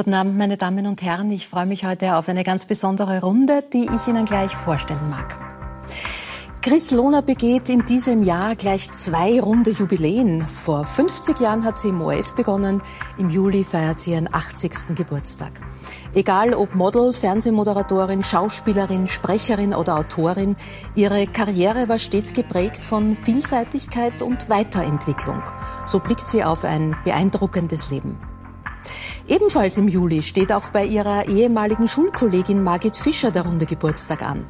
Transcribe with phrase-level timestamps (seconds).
[0.00, 1.30] Guten Abend, meine Damen und Herren.
[1.30, 5.38] Ich freue mich heute auf eine ganz besondere Runde, die ich Ihnen gleich vorstellen mag.
[6.62, 10.40] Chris Lohner begeht in diesem Jahr gleich zwei runde Jubiläen.
[10.40, 12.80] Vor 50 Jahren hat sie im ORF begonnen,
[13.18, 14.96] im Juli feiert sie ihren 80.
[14.96, 15.52] Geburtstag.
[16.14, 20.56] Egal ob Model, Fernsehmoderatorin, Schauspielerin, Sprecherin oder Autorin,
[20.94, 25.42] ihre Karriere war stets geprägt von Vielseitigkeit und Weiterentwicklung.
[25.84, 28.18] So blickt sie auf ein beeindruckendes Leben.
[29.30, 34.44] Ebenfalls im Juli steht auch bei ihrer ehemaligen Schulkollegin Margit Fischer der runde Geburtstag an.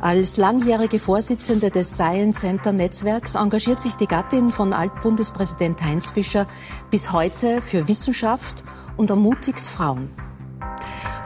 [0.00, 6.46] Als langjährige Vorsitzende des Science Center Netzwerks engagiert sich die Gattin von Altbundespräsident Heinz Fischer
[6.92, 8.62] bis heute für Wissenschaft
[8.96, 10.08] und ermutigt Frauen.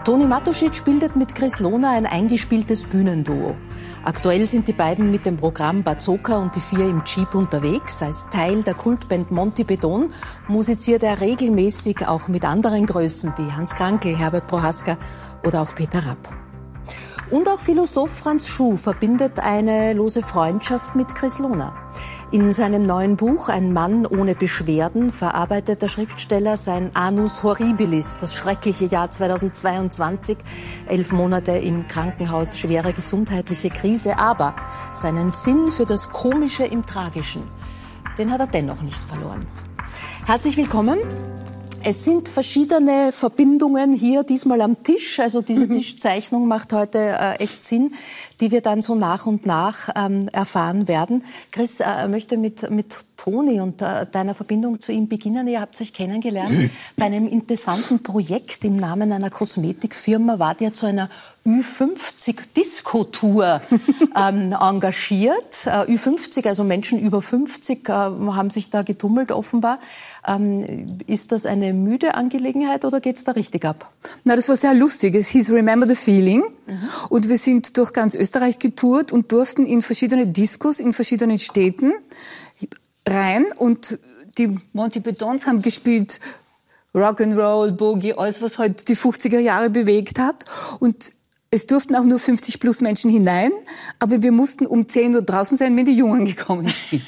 [0.05, 3.55] Toni Matuschitsch bildet mit Chris Lohner ein eingespieltes Bühnenduo.
[4.05, 8.03] Aktuell sind die beiden mit dem Programm Bazooka und die Vier im Jeep unterwegs.
[8.03, 10.13] Als Teil der Kultband Monty Beton
[10.47, 14.99] musiziert er regelmäßig auch mit anderen Größen wie Hans Krankel, Herbert Prohaska
[15.43, 16.29] oder auch Peter Rapp.
[17.31, 21.75] Und auch Philosoph Franz Schuh verbindet eine lose Freundschaft mit Chris Lohner.
[22.31, 28.35] In seinem neuen Buch Ein Mann ohne Beschwerden verarbeitet der Schriftsteller sein Anus Horribilis, das
[28.35, 30.39] schreckliche Jahr 2022,
[30.87, 34.57] elf Monate im Krankenhaus, schwere gesundheitliche Krise, aber
[34.93, 37.43] seinen Sinn für das Komische im Tragischen,
[38.19, 39.47] den hat er dennoch nicht verloren.
[40.27, 40.99] Herzlich willkommen.
[41.87, 45.21] Es sind verschiedene Verbindungen hier diesmal am Tisch.
[45.21, 45.75] Also diese mhm.
[45.75, 47.93] Tischzeichnung macht heute äh, echt Sinn,
[48.41, 51.23] die wir dann so nach und nach ähm, erfahren werden.
[51.53, 55.47] Chris äh, möchte mit, mit Toni und äh, deiner Verbindung zu ihm beginnen.
[55.47, 56.71] Ihr habt euch kennengelernt mhm.
[56.97, 60.39] bei einem interessanten Projekt im Namen einer Kosmetikfirma.
[60.39, 61.11] Wart ihr zu einer
[61.47, 63.61] Ü50-Disco-Tour
[64.17, 65.67] ähm, engagiert.
[65.67, 69.79] Äh, Ü50, also Menschen über 50, äh, haben sich da getummelt offenbar.
[70.27, 73.93] Ähm, ist das eine müde Angelegenheit oder geht es da richtig ab?
[74.25, 75.15] Na, das war sehr lustig.
[75.15, 76.43] Es hieß Remember the Feeling.
[76.67, 76.89] Mhm.
[77.11, 81.93] Und wir sind durch ganz Österreich getourt und durften in verschiedene Diskos in verschiedenen Städten
[83.07, 83.45] rein.
[83.59, 83.99] Und
[84.39, 86.21] die Monty Betons haben gespielt
[86.95, 90.47] Rock'n'Roll, Boogie, alles, was halt die 50er Jahre bewegt hat.
[90.79, 91.13] Und
[91.55, 93.53] es durften auch nur 50 plus Menschen hinein,
[94.01, 97.03] aber wir mussten um 10 Uhr draußen sein, wenn die Jungen gekommen sind.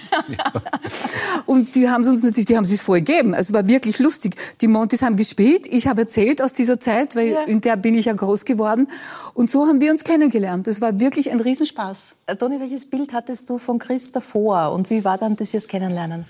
[1.47, 3.35] und die haben uns natürlich, die haben sich vorgegeben.
[3.35, 4.37] Also es war wirklich lustig.
[4.61, 7.43] Die Montys haben gespielt, ich habe erzählt aus dieser Zeit, weil ja.
[7.43, 8.87] in der bin ich ja groß geworden.
[9.35, 10.69] Und so haben wir uns kennengelernt.
[10.69, 12.15] Das war wirklich ein Riesenspaß.
[12.27, 15.69] Äh, Toni, welches Bild hattest du von Chris davor und wie war dann das jetzt
[15.69, 16.25] Kennenlernen?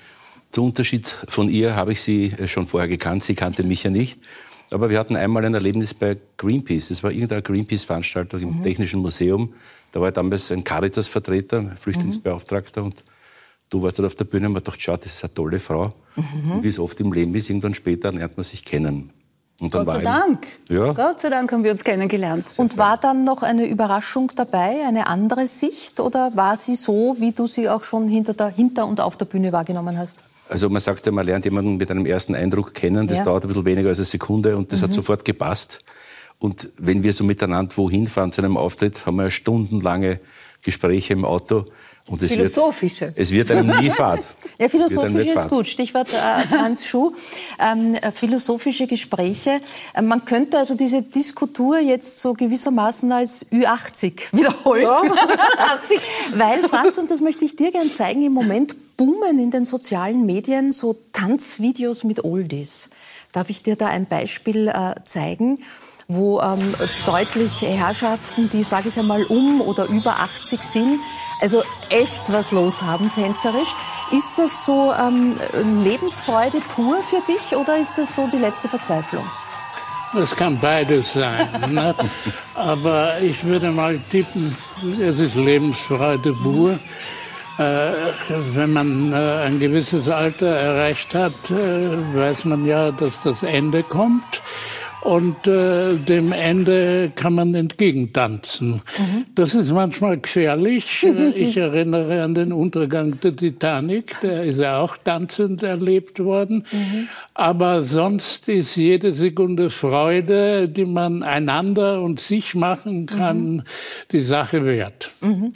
[0.52, 3.24] Zum Unterschied von ihr habe ich sie schon vorher gekannt.
[3.24, 4.18] Sie kannte mich ja nicht.
[4.70, 6.88] Aber wir hatten einmal ein Erlebnis bei Greenpeace.
[6.88, 8.62] Das war irgendeine Greenpeace-Veranstaltung im mhm.
[8.62, 9.54] Technischen Museum.
[9.92, 12.82] Da war damals ein Caritas-Vertreter, ein Flüchtlingsbeauftragter.
[12.82, 13.04] Und
[13.70, 15.92] du warst dort auf der Bühne und man dachte, schau, das ist eine tolle Frau.
[16.16, 16.50] Mhm.
[16.50, 19.12] Und wie es oft im Leben ist, irgendwann später lernt man sich kennen.
[19.58, 20.46] Gott sei Dank.
[20.68, 20.92] Ja.
[20.92, 22.44] Gott sei Dank haben wir uns kennengelernt.
[22.58, 25.98] Und war dann noch eine Überraschung dabei, eine andere Sicht?
[25.98, 29.24] Oder war sie so, wie du sie auch schon hinter, der, hinter und auf der
[29.24, 30.24] Bühne wahrgenommen hast?
[30.48, 33.06] Also man sagt ja, man lernt jemanden mit einem ersten Eindruck kennen.
[33.06, 33.24] Das ja.
[33.24, 34.84] dauert ein bisschen weniger als eine Sekunde und das mhm.
[34.84, 35.80] hat sofort gepasst.
[36.38, 40.20] Und wenn wir so miteinander wohin fahren zu einem Auftritt, haben wir stundenlange
[40.62, 41.66] Gespräche im Auto.
[42.08, 43.06] Und es Philosophische.
[43.06, 44.24] Wird, es wird einem nie fad.
[44.60, 45.68] ja, philosophisch ist gut.
[45.68, 47.12] Stichwort äh, Franz Schuh.
[47.58, 49.60] Ähm, äh, philosophische Gespräche.
[49.92, 54.82] Äh, man könnte also diese Diskutur jetzt so gewissermaßen als Ü80 wiederholen.
[54.82, 55.02] Ja.
[55.72, 56.00] 80.
[56.36, 60.26] Weil, Franz, und das möchte ich dir gerne zeigen, im Moment boomen in den sozialen
[60.26, 62.88] Medien so Tanzvideos mit Oldies.
[63.32, 65.58] Darf ich dir da ein Beispiel äh, zeigen?
[66.08, 66.74] Wo ähm,
[67.04, 71.00] deutlich Herrschaften, die, sage ich einmal, um oder über 80 sind,
[71.40, 73.74] also echt was los haben, tänzerisch.
[74.12, 75.36] Ist das so ähm,
[75.82, 79.26] Lebensfreude pur für dich oder ist das so die letzte Verzweiflung?
[80.14, 81.48] Das kann beides sein.
[81.74, 81.94] ne?
[82.54, 84.56] Aber ich würde mal tippen,
[85.00, 86.78] es ist Lebensfreude pur.
[87.58, 87.92] Äh,
[88.28, 89.16] wenn man äh,
[89.46, 94.42] ein gewisses Alter erreicht hat, äh, weiß man ja, dass das Ende kommt
[95.06, 98.82] und äh, dem Ende kann man entgegentanzen.
[98.98, 99.26] Mhm.
[99.36, 101.04] Das ist manchmal gefährlich.
[101.04, 106.64] Äh, ich erinnere an den Untergang der Titanic, der ist ja auch tanzend erlebt worden.
[106.72, 107.08] Mhm.
[107.34, 113.62] Aber sonst ist jede Sekunde Freude, die man einander und sich machen kann, mhm.
[114.10, 115.10] die Sache wert.
[115.20, 115.52] Mhm.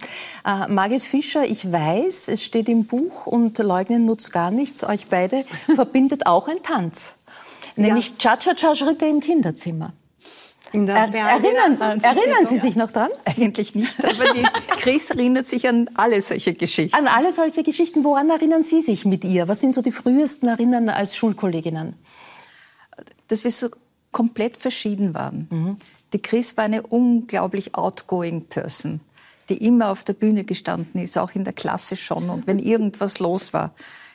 [0.46, 5.08] Äh, Margit Fischer, ich weiß, es steht im Buch und Leugnen nutzt gar nichts, euch
[5.08, 5.44] beide
[5.74, 7.19] verbindet auch ein Tanz
[7.76, 9.92] nämlich Cha-Cha-Cha-Schritte im Kinderzimmer.
[10.72, 13.10] Er, erinnern, erinnern Sie sich noch dran?
[13.24, 14.44] Eigentlich nicht, aber die
[14.76, 16.96] Chris erinnert sich an alle solche Geschichten.
[16.96, 18.04] An alle solche Geschichten.
[18.04, 19.48] Woran erinnern Sie sich mit ihr?
[19.48, 21.96] Was sind so die frühesten Erinnerungen als Schulkolleginnen?
[23.26, 23.68] Dass wir so
[24.12, 25.48] komplett verschieden waren.
[25.50, 25.76] Mhm.
[26.12, 29.00] Die Chris war eine unglaublich outgoing Person,
[29.48, 33.18] die immer auf der Bühne gestanden ist, auch in der Klasse schon und wenn irgendwas
[33.18, 33.72] los war.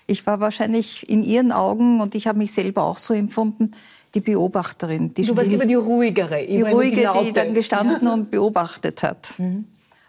[0.07, 3.73] Ich war wahrscheinlich in ihren Augen und ich habe mich selber auch so empfunden,
[4.13, 5.13] die Beobachterin.
[5.13, 6.45] Die du warst immer die ruhigere.
[6.45, 9.35] Die ruhige, die, die, dann gestanden und beobachtet hat.
[9.37, 9.65] Mhm.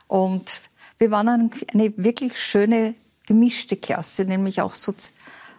[0.07, 2.95] Und wir waren eine wirklich schöne
[3.27, 5.11] gemischte Klasse, nämlich auch sozi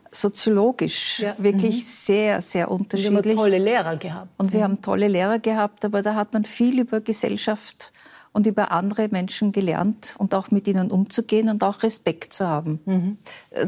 [0.09, 1.35] soziologisch ja.
[1.37, 1.81] wirklich mhm.
[1.81, 3.17] sehr, sehr unterschiedlich.
[3.17, 4.29] Und wir haben tolle Lehrer gehabt.
[4.37, 7.91] Und wir haben tolle Lehrer gehabt, aber da hat man viel über Gesellschaft
[8.33, 12.79] und über andere Menschen gelernt und auch mit ihnen umzugehen und auch Respekt zu haben.
[12.85, 13.17] Mhm.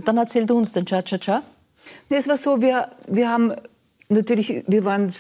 [0.06, 1.42] Dann erzähl du uns den Cha-Cha-Cha.
[2.10, 3.54] Nee, es war so, wir, wir haben
[4.10, 5.14] natürlich, wir waren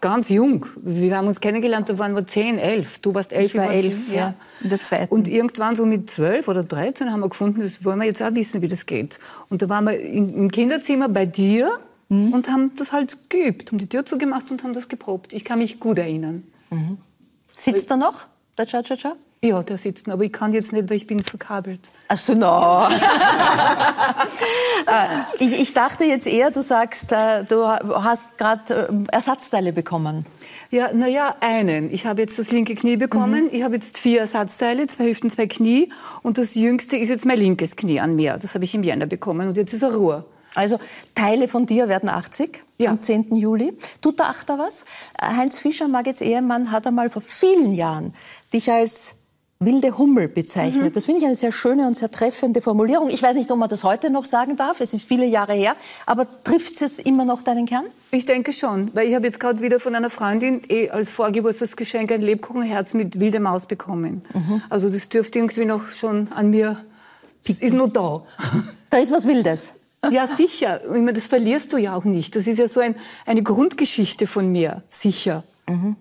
[0.00, 0.66] ganz jung.
[0.76, 2.98] Wir haben uns kennengelernt, da waren wir 10, 11.
[2.98, 3.46] Du warst 11.
[3.46, 4.34] Ich war 11, ja.
[4.62, 5.12] in der zweiten.
[5.12, 8.34] Und irgendwann so mit 12 oder 13 haben wir gefunden, das wollen wir jetzt auch
[8.34, 9.18] wissen, wie das geht.
[9.48, 11.78] Und da waren wir im Kinderzimmer bei dir
[12.08, 12.32] mhm.
[12.32, 15.32] und haben das halt geübt, haben die Tür zugemacht und haben das geprobt.
[15.32, 16.44] Ich kann mich gut erinnern.
[16.70, 16.98] Mhm.
[17.50, 18.26] Sitzt er noch,
[18.58, 19.16] der Cha-Cha-Cha?
[19.42, 21.90] Ja, der sitzt, aber ich kann jetzt nicht, weil ich bin verkabelt.
[22.08, 22.88] Ach so, no.
[24.86, 30.26] Äh, ich, ich, dachte jetzt eher, du sagst, äh, du hast gerade äh, Ersatzteile bekommen.
[30.70, 31.92] Ja, naja, einen.
[31.92, 33.44] Ich habe jetzt das linke Knie bekommen.
[33.44, 33.50] Mhm.
[33.52, 35.92] Ich habe jetzt vier Ersatzteile, zwei Hüften, zwei Knie.
[36.22, 38.38] Und das jüngste ist jetzt mein linkes Knie an mir.
[38.38, 39.48] Das habe ich im Jänner bekommen.
[39.48, 40.24] Und jetzt ist er Ruhe.
[40.56, 40.78] Also
[41.14, 42.90] Teile von dir werden 80 ja.
[42.90, 43.36] am 10.
[43.36, 43.76] Juli.
[44.00, 44.86] Tut der Achter was?
[45.20, 48.14] Heinz Fischer, Margits Ehemann, hat einmal vor vielen Jahren
[48.52, 49.16] dich als
[49.58, 50.90] wilde Hummel bezeichnet.
[50.90, 50.92] Mhm.
[50.92, 53.08] Das finde ich eine sehr schöne und sehr treffende Formulierung.
[53.08, 54.80] Ich weiß nicht, ob man das heute noch sagen darf.
[54.80, 55.76] Es ist viele Jahre her.
[56.04, 57.86] Aber trifft es immer noch deinen Kern?
[58.10, 62.12] Ich denke schon, weil ich habe jetzt gerade wieder von einer Freundin eh als Vorgeburtstagsgeschenk
[62.12, 64.22] ein Lebkuchenherz mit wilder Maus bekommen.
[64.34, 64.62] Mhm.
[64.68, 66.84] Also das dürfte irgendwie noch schon an mir,
[67.46, 68.22] ist nur da.
[68.88, 69.72] Da ist was Wildes.
[70.12, 70.80] Ja, sicher.
[70.84, 72.36] Ich meine, das verlierst du ja auch nicht.
[72.36, 72.94] Das ist ja so ein,
[73.26, 75.42] eine Grundgeschichte von mir, sicher.
[75.68, 75.96] Mhm.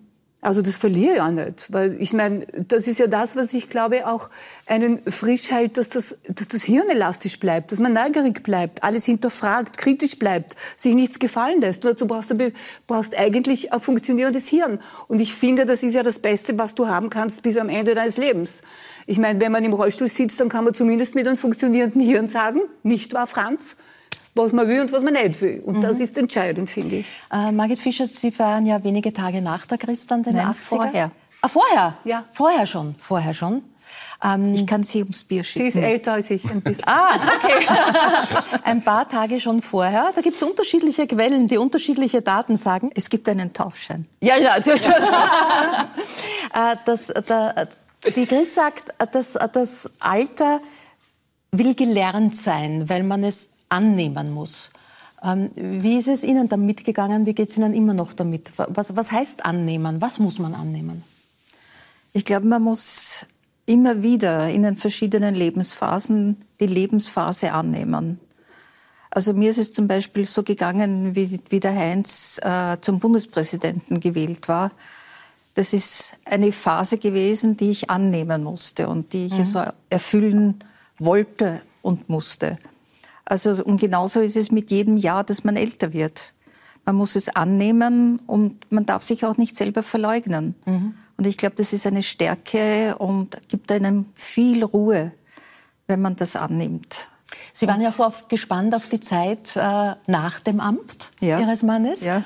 [0.46, 3.68] Also das verliere ich ja nicht, weil ich meine, das ist ja das, was ich
[3.68, 4.30] glaube auch
[4.68, 9.06] einen frisch hält, dass das, dass das Hirn elastisch bleibt, dass man neugierig bleibt, alles
[9.06, 11.84] hinterfragt, kritisch bleibt, sich nichts gefallen lässt.
[11.84, 12.52] Dazu brauchst du
[12.86, 14.80] brauchst eigentlich ein funktionierendes Hirn.
[15.08, 17.96] Und ich finde, das ist ja das Beste, was du haben kannst bis am Ende
[17.96, 18.62] deines Lebens.
[19.08, 22.28] Ich meine, wenn man im Rollstuhl sitzt, dann kann man zumindest mit einem funktionierenden Hirn
[22.28, 23.78] sagen, nicht wahr, Franz?
[24.36, 25.62] Was man will und was man nicht will.
[25.66, 25.82] Und mhm.
[25.82, 27.08] das ist entscheidend, finde ich.
[27.32, 30.54] Äh, Margit Fischer, Sie feiern ja wenige Tage nach der Christan den Nein, 80er.
[30.54, 31.12] vorher.
[31.42, 31.94] Ah, vorher?
[32.04, 32.24] Ja.
[32.34, 33.64] Vorher schon, vorher schon.
[34.24, 35.72] Ähm, ich kann Sie ums Bier schicken.
[35.72, 36.84] Sie ist älter als ich ein bisschen.
[36.88, 37.68] ah, okay.
[38.64, 40.12] ein paar Tage schon vorher.
[40.14, 42.90] Da gibt es unterschiedliche Quellen, die unterschiedliche Daten sagen.
[42.94, 44.06] Es gibt einen Taufschein.
[44.22, 44.60] Ja, ja.
[44.60, 44.90] Das, äh,
[46.86, 47.68] das, das,
[48.16, 50.62] die Chris sagt, das, das Alter
[51.52, 54.72] will gelernt sein, weil man es annehmen muss.
[55.24, 57.26] Ähm, wie ist es Ihnen damit gegangen?
[57.26, 58.52] Wie geht es Ihnen immer noch damit?
[58.58, 60.02] Was, was heißt annehmen?
[60.02, 61.04] Was muss man annehmen?
[62.14, 63.26] Ich glaube, man muss
[63.66, 68.20] immer wieder in den verschiedenen Lebensphasen die Lebensphase annehmen.
[69.10, 74.00] Also mir ist es zum Beispiel so gegangen, wie, wie der Heinz äh, zum Bundespräsidenten
[74.00, 74.72] gewählt war.
[75.54, 79.40] Das ist eine Phase gewesen, die ich annehmen musste und die ich mhm.
[79.40, 80.64] also erfüllen
[81.00, 82.58] wollte und musste.
[83.26, 86.34] Also, und genauso ist es mit jedem Jahr, dass man älter wird.
[86.86, 90.54] Man muss es annehmen und man darf sich auch nicht selber verleugnen.
[90.66, 90.94] Mhm.
[91.18, 95.12] Und ich glaube, das ist eine Stärke und gibt einem viel Ruhe,
[95.88, 97.10] wenn man das annimmt.
[97.52, 101.64] Sie waren und, ja auch gespannt auf die Zeit äh, nach dem Amt ja, Ihres
[101.64, 102.06] Mannes.
[102.06, 102.24] Ja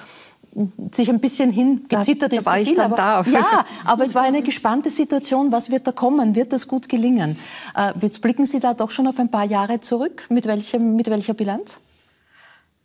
[0.91, 3.22] sich ein bisschen hingezittert da, ist da war viel, ich dann aber, da.
[3.32, 5.51] Ja, aber es war eine gespannte Situation.
[5.51, 6.36] Was wird da kommen?
[6.36, 7.38] Wird das gut gelingen?
[7.75, 10.25] Äh, jetzt blicken Sie da doch schon auf ein paar Jahre zurück.
[10.29, 11.77] Mit, welchem, mit welcher Bilanz?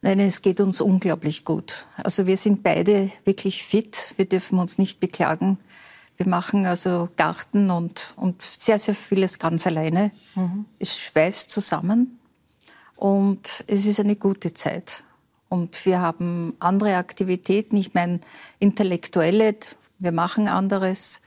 [0.03, 1.87] Nein, es geht uns unglaublich gut.
[1.97, 4.13] Also wir sind beide wirklich fit.
[4.17, 5.59] Wir dürfen uns nicht beklagen.
[6.17, 10.11] Wir machen also Garten und, und sehr, sehr vieles ganz alleine.
[10.35, 10.67] Mhm.
[10.79, 12.19] Es schweißt zusammen
[12.97, 15.05] und es ist eine gute Zeit.
[15.49, 17.77] Und wir haben andere Aktivitäten.
[17.77, 18.21] Ich meine,
[18.59, 19.57] intellektuelle,
[19.99, 21.21] wir machen anderes.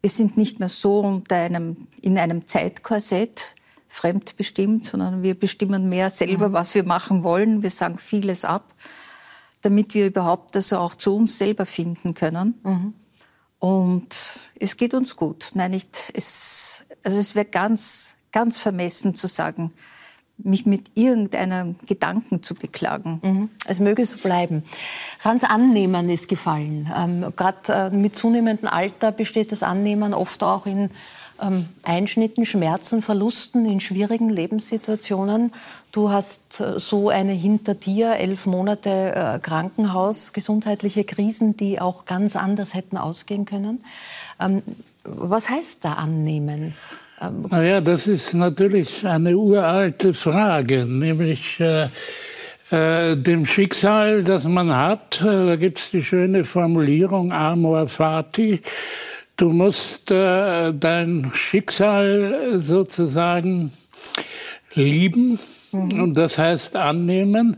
[0.00, 3.54] Wir sind nicht mehr so unter einem, in einem Zeitkorsett
[3.88, 6.52] fremdbestimmt, sondern wir bestimmen mehr selber, mhm.
[6.52, 7.62] was wir machen wollen.
[7.62, 8.72] Wir sagen vieles ab,
[9.62, 12.60] damit wir überhaupt also auch zu uns selber finden können.
[12.62, 12.94] Mhm.
[13.58, 14.16] Und
[14.58, 15.50] es geht uns gut.
[15.54, 19.72] Nein, nicht, es, also es wäre ganz, ganz vermessen zu sagen,
[20.44, 23.20] mich mit irgendeinem Gedanken zu beklagen.
[23.22, 23.48] Mhm.
[23.66, 24.64] Es möge so bleiben.
[25.18, 26.90] Franz, Annehmen ist gefallen.
[26.96, 30.90] Ähm, Gerade äh, mit zunehmendem Alter besteht das Annehmen oft auch in
[31.40, 35.52] ähm, Einschnitten, Schmerzen, Verlusten in schwierigen Lebenssituationen.
[35.92, 42.04] Du hast äh, so eine hinter dir, elf Monate äh, Krankenhaus, gesundheitliche Krisen, die auch
[42.04, 43.82] ganz anders hätten ausgehen können.
[44.38, 44.62] Ähm,
[45.04, 46.74] was heißt da annehmen?
[47.20, 51.88] Ähm, naja, das ist natürlich eine uralte Frage, nämlich äh,
[52.70, 55.20] äh, dem Schicksal, das man hat.
[55.20, 58.60] Äh, da gibt es die schöne Formulierung Amor Fati.
[59.36, 63.70] Du musst äh, dein Schicksal sozusagen
[64.74, 65.38] lieben.
[65.72, 67.56] Und das heißt annehmen.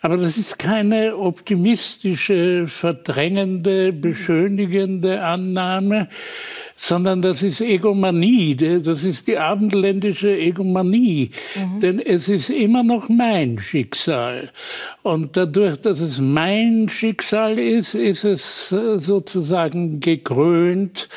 [0.00, 6.08] Aber das ist keine optimistische, verdrängende, beschönigende Annahme,
[6.76, 11.30] sondern das ist Egomanie, das ist die abendländische Egomanie.
[11.54, 11.80] Mhm.
[11.80, 14.50] Denn es ist immer noch mein Schicksal.
[15.02, 21.08] Und dadurch, dass es mein Schicksal ist, ist es äh, sozusagen gekrönt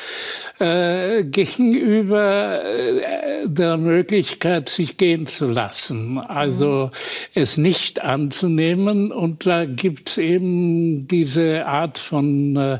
[0.58, 6.18] äh, gegenüber äh, der Möglichkeit, sich gehen zu lassen.
[6.36, 7.40] Also mhm.
[7.40, 9.10] es nicht anzunehmen.
[9.10, 12.78] Und da gibt's eben diese Art von äh,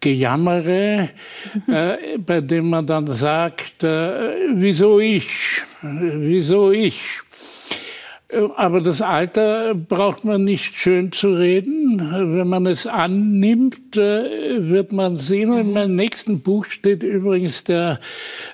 [0.00, 1.10] Gejammere,
[1.66, 5.28] äh, bei dem man dann sagt, äh, wieso ich,
[5.82, 7.20] wieso ich.
[8.56, 11.98] Aber das Alter braucht man nicht schön zu reden.
[12.36, 15.56] Wenn man es annimmt, äh, wird man sehen.
[15.58, 17.98] In meinem nächsten Buch steht übrigens der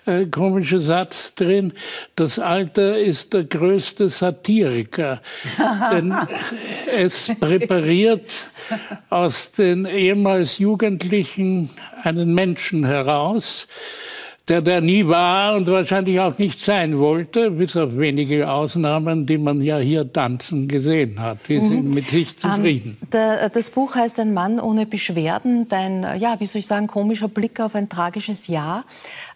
[0.07, 1.75] äh, komische Satz drin,
[2.15, 5.21] das Alter ist der größte Satiriker.
[5.93, 6.15] Denn
[6.97, 8.31] es präpariert
[9.11, 11.69] aus den ehemals Jugendlichen
[12.03, 13.67] einen Menschen heraus,
[14.49, 19.39] der der nie war und wahrscheinlich auch nicht sein wollte, bis auf wenige Ausnahmen, die
[19.39, 21.39] man ja hier tanzen gesehen hat.
[21.49, 21.69] Die mhm.
[21.69, 22.97] sind mit sich ähm, zufrieden.
[23.01, 25.69] Um, der, das Buch heißt Ein Mann ohne Beschwerden.
[25.69, 28.85] Dein, ja, wie soll ich sagen, komischer Blick auf ein tragisches Jahr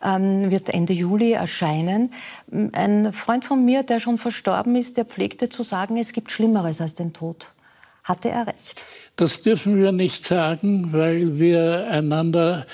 [0.04, 2.12] ähm, wird Ende Juli erscheinen.
[2.72, 6.80] Ein Freund von mir, der schon verstorben ist, der pflegte zu sagen, es gibt Schlimmeres
[6.80, 7.48] als den Tod.
[8.04, 8.84] Hatte er recht?
[9.16, 12.66] Das dürfen wir nicht sagen, weil wir einander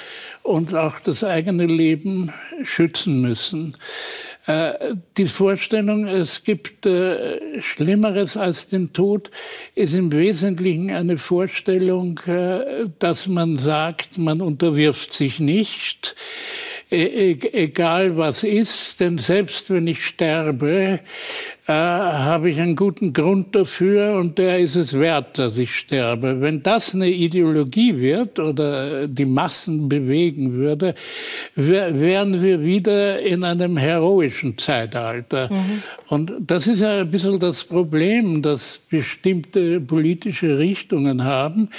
[0.47, 3.77] und auch das eigene Leben schützen müssen.
[4.47, 4.75] Äh,
[5.17, 9.31] die Vorstellung, es gibt äh, Schlimmeres als den Tod,
[9.75, 16.15] ist im Wesentlichen eine Vorstellung, äh, dass man sagt, man unterwirft sich nicht,
[16.93, 21.01] e, e, egal was ist, denn selbst wenn ich sterbe,
[21.69, 26.41] habe ich einen guten Grund dafür und der ist es wert, dass ich sterbe.
[26.41, 29.89] Wenn das eine Ideologie wird oder die Massen
[30.37, 30.95] bewegen würde,
[31.55, 35.49] wären wir wieder in einem heroischen Zeitalter.
[35.51, 35.83] Mhm.
[36.09, 41.71] Und das ist ja ein bisschen das Problem, dass bestimmte politische Richtungen haben,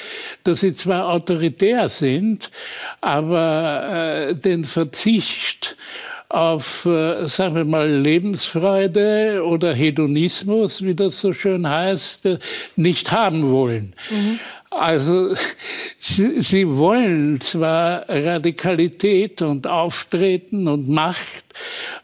[0.43, 2.51] dass sie zwar autoritär sind,
[3.01, 5.77] aber äh, den Verzicht
[6.29, 12.37] auf, äh, sagen wir mal, Lebensfreude oder Hedonismus, wie das so schön heißt, äh,
[12.75, 13.93] nicht haben wollen.
[14.09, 14.39] Mhm.
[14.77, 15.35] Also
[15.99, 21.43] sie, sie, wollen zwar Radikalität und Auftreten und Macht,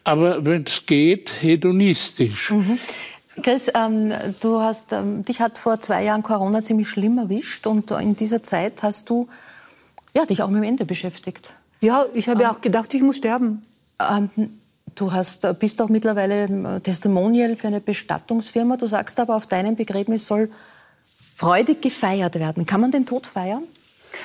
[0.04, 2.52] aber wenn es geht, hedonistisch.
[2.52, 2.80] Mhm.
[3.42, 4.12] Chris, ähm,
[4.42, 8.44] du hast, ähm, dich hat vor zwei Jahren Corona ziemlich schlimm erwischt und in dieser
[8.44, 9.28] Zeit hast du
[10.14, 11.54] ja, dich auch mit dem Ende beschäftigt.
[11.82, 13.64] Ja, ich habe ja auch gedacht, ich muss sterben.
[14.00, 14.30] Ähm,
[14.96, 18.78] du hast, äh, bist auch mittlerweile äh, Testimonial für eine Bestattungsfirma.
[18.78, 20.50] Du sagst aber, auf deinem Begräbnis soll
[21.34, 22.66] freudig gefeiert werden.
[22.66, 23.64] Kann man den Tod feiern?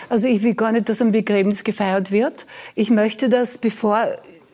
[0.09, 2.47] Also ich will gar nicht, dass ein Begräbnis gefeiert wird.
[2.75, 4.07] Ich möchte, dass bevor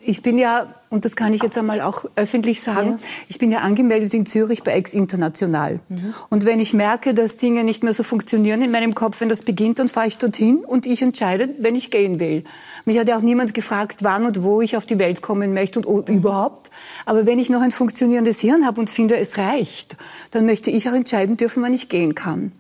[0.07, 2.99] ich bin ja, und das kann ich jetzt einmal auch öffentlich sagen, ja.
[3.29, 5.81] ich bin ja angemeldet in Zürich bei Ex International.
[5.89, 6.15] Mhm.
[6.31, 9.43] Und wenn ich merke, dass Dinge nicht mehr so funktionieren in meinem Kopf, wenn das
[9.43, 12.45] beginnt, dann fahre ich dorthin und ich entscheide, wenn ich gehen will.
[12.85, 15.79] Mich hat ja auch niemand gefragt, wann und wo ich auf die Welt kommen möchte
[15.79, 16.19] und oh, mhm.
[16.19, 16.71] überhaupt.
[17.07, 19.97] Aber wenn ich noch ein funktionierendes Hirn habe und finde, es reicht,
[20.31, 22.53] dann möchte ich auch entscheiden dürfen, wann ich gehen kann.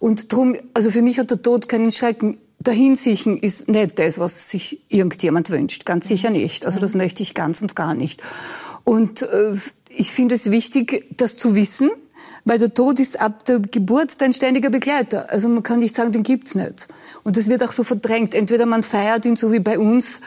[0.00, 4.50] Und drum, also für mich hat der Tod keinen Schrecken Dahinsiechen ist nicht das, was
[4.50, 5.86] sich irgendjemand wünscht.
[5.86, 6.66] Ganz sicher nicht.
[6.66, 8.22] Also das möchte ich ganz und gar nicht.
[8.84, 9.54] Und äh,
[9.88, 11.90] ich finde es wichtig, das zu wissen,
[12.44, 15.30] weil der Tod ist ab der Geburt dein ständiger Begleiter.
[15.30, 16.88] Also man kann nicht sagen, den gibt's nicht.
[17.22, 18.34] Und das wird auch so verdrängt.
[18.34, 20.20] Entweder man feiert ihn so wie bei uns.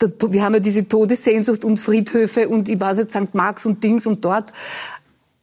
[0.00, 3.34] Wir haben ja diese Todessehnsucht und Friedhöfe und ich weiß jetzt St.
[3.34, 4.52] Marx und Dings und dort.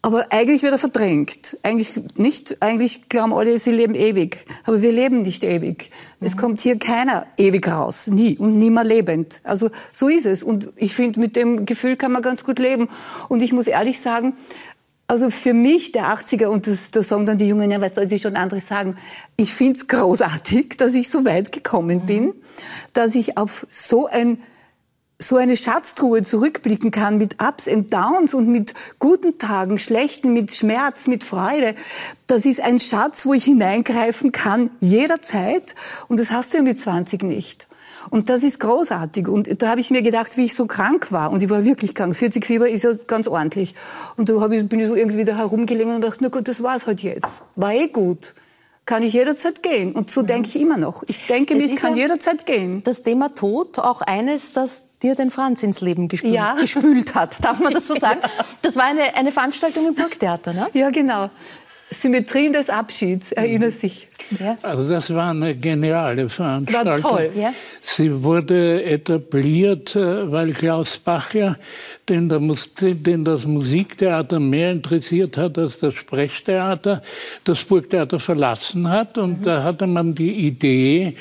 [0.02, 1.58] Aber eigentlich wird er verdrängt.
[1.62, 2.62] Eigentlich nicht.
[2.62, 4.46] Eigentlich glauben alle, sie leben ewig.
[4.64, 5.92] Aber wir leben nicht ewig.
[6.20, 6.28] Mhm.
[6.28, 8.08] Es kommt hier keiner ewig raus.
[8.08, 8.38] Nie.
[8.38, 9.42] Und nie mehr lebend.
[9.44, 10.44] Also so ist es.
[10.44, 12.88] Und ich finde, mit dem Gefühl kann man ganz gut leben.
[13.28, 14.38] Und ich muss ehrlich sagen,
[15.08, 18.12] also für mich, der 80er, und das, das sagen dann die Jungen, ja, was soll
[18.12, 18.96] ich schon anderes sagen?
[19.36, 22.34] Ich finde es großartig, dass ich so weit gekommen bin, mhm.
[22.94, 24.38] dass ich auf so ein
[25.22, 30.54] so eine Schatztruhe zurückblicken kann mit Ups and Downs und mit guten Tagen, schlechten, mit
[30.54, 31.76] Schmerz, mit Freude.
[32.28, 35.76] Das ist ein Schatz, wo ich hineingreifen kann jederzeit
[36.08, 37.68] und das hast du ja mit 20 nicht.
[38.10, 39.28] Und das ist großartig.
[39.28, 41.32] Und da habe ich mir gedacht, wie ich so krank war.
[41.32, 42.16] Und ich war wirklich krank.
[42.16, 43.76] 40 Fieber ist ja ganz ordentlich.
[44.16, 46.88] Und da ich, bin ich so irgendwie da herumgelegen und dachte, na gut, das war's
[46.88, 47.44] halt jetzt.
[47.56, 48.34] War eh gut
[48.90, 49.92] kann ich jederzeit gehen.
[49.92, 50.26] Und so mhm.
[50.26, 51.04] denke ich immer noch.
[51.06, 52.82] Ich denke mir, ich kann ja jederzeit gehen.
[52.84, 56.56] Das Thema Tod, auch eines, das dir den Franz ins Leben gespült, ja.
[56.56, 57.38] gespült hat.
[57.46, 58.20] Darf man das so sagen?
[58.64, 60.68] Das war eine, eine Veranstaltung im Burgtheater, ne?
[60.74, 61.30] Ja, genau.
[61.92, 63.78] Symmetrien des Abschieds, erinnert mhm.
[63.78, 64.08] sich.
[64.40, 64.58] Ja.
[64.62, 67.04] Also das war eine geniale Veranstaltung.
[67.04, 67.52] War toll, ja.
[67.82, 71.58] Sie wurde etabliert, äh, weil Klaus Bachler,
[72.08, 77.02] den, den, das Musiktheater mehr interessiert hat als das Sprechtheater,
[77.44, 79.18] das Burgtheater verlassen hat.
[79.18, 79.46] Und mhm.
[79.46, 81.16] da hatte man die Idee,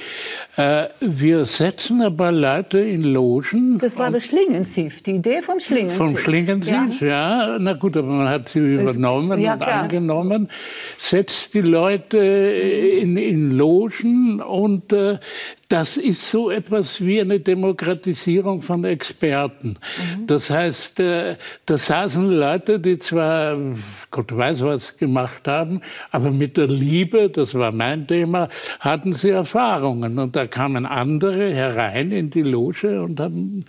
[0.57, 3.79] äh, wir setzen ein paar Leute in Logen.
[3.79, 5.97] Das war das Schlingensief, die Idee vom Schlingensief.
[5.97, 7.53] Vom Schlingensief, ja.
[7.53, 7.59] ja.
[7.59, 10.51] Na gut, aber man hat sie übernommen ja, und angenommen
[10.99, 15.19] setzt die Leute in, in Logen und äh,
[15.69, 19.77] das ist so etwas wie eine Demokratisierung von Experten.
[20.17, 20.27] Mhm.
[20.27, 23.59] Das heißt, äh, da saßen Leute, die zwar
[24.11, 28.49] Gott weiß was gemacht haben, aber mit der Liebe, das war mein Thema,
[28.81, 30.19] hatten sie Erfahrungen.
[30.19, 33.67] Und da kamen andere herein in die Loge und haben,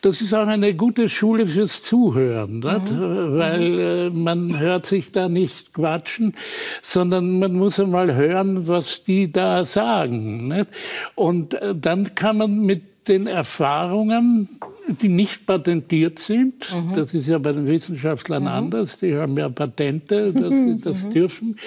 [0.00, 3.38] das ist auch eine gute Schule fürs Zuhören, mhm.
[3.38, 6.34] weil äh, man hört sich da nicht quatschen,
[6.80, 10.48] sondern man muss einmal hören, was die da sagen.
[10.48, 10.68] Nicht?
[11.14, 14.48] Und äh, dann kann man mit den Erfahrungen,
[14.88, 16.94] die nicht patentiert sind, mhm.
[16.94, 18.48] das ist ja bei den Wissenschaftlern mhm.
[18.48, 21.10] anders, die haben ja Patente, dass sie das mhm.
[21.10, 21.58] dürfen,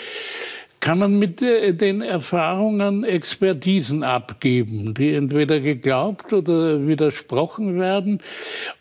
[0.79, 8.19] kann man mit äh, den Erfahrungen Expertisen abgeben, die entweder geglaubt oder widersprochen werden.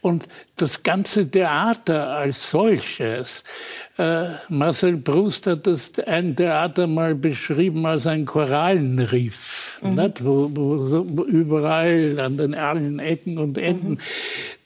[0.01, 3.45] Und das ganze Theater als solches,
[3.99, 10.13] äh, Marcel Proust hat das ein Theater mal beschrieben als ein Korallenriff, mhm.
[10.21, 13.93] wo, wo, wo, überall an den allen Ecken und Enden.
[13.93, 13.99] Mhm.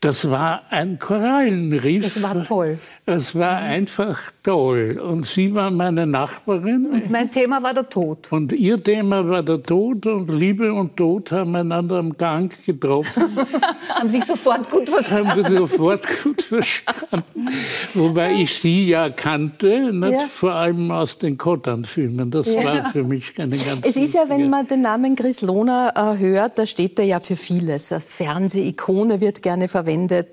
[0.03, 2.03] Das war ein Korallenriff.
[2.03, 2.77] Das war toll.
[3.07, 3.67] Es war mhm.
[3.67, 5.01] einfach toll.
[5.01, 6.87] Und sie war meine Nachbarin.
[6.87, 8.33] Und mein Thema war der Tod.
[8.33, 10.07] Und ihr Thema war der Tod.
[10.07, 13.23] Und Liebe und Tod haben einander am Gang getroffen.
[13.91, 15.29] haben sich sofort gut verstanden.
[15.29, 17.49] Haben sie sofort gut verstanden.
[17.95, 20.13] Wobei ich sie ja kannte, nicht?
[20.13, 20.27] Ja.
[20.29, 22.29] vor allem aus den Kottern-Filmen.
[22.33, 22.65] Das ja.
[22.65, 26.19] war für mich eine ganz Es ist ja, wenn man den Namen Chris Lohner äh,
[26.19, 27.95] hört, da steht er ja für vieles.
[28.05, 29.92] Fernsehikone wird gerne verwendet,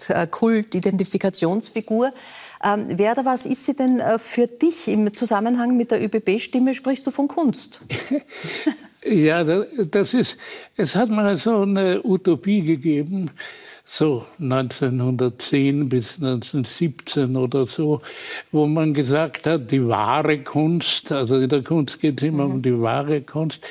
[0.10, 2.12] äh, Kult, Identifikationsfigur.
[2.64, 6.74] Ähm, Werder, was ist sie denn äh, für dich im Zusammenhang mit der ÖBB-Stimme?
[6.74, 7.82] Sprichst du von Kunst?
[9.06, 10.38] ja, das ist,
[10.76, 13.32] es hat mal so eine Utopie gegeben
[13.92, 18.02] so 1910 bis 1917 oder so,
[18.52, 22.54] wo man gesagt hat, die wahre Kunst, also in der Kunst geht es immer mhm.
[22.54, 23.66] um die wahre Kunst,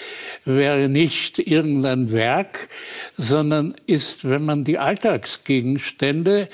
[0.45, 2.69] wäre nicht irgendein Werk,
[3.17, 6.49] sondern ist, wenn man die Alltagsgegenstände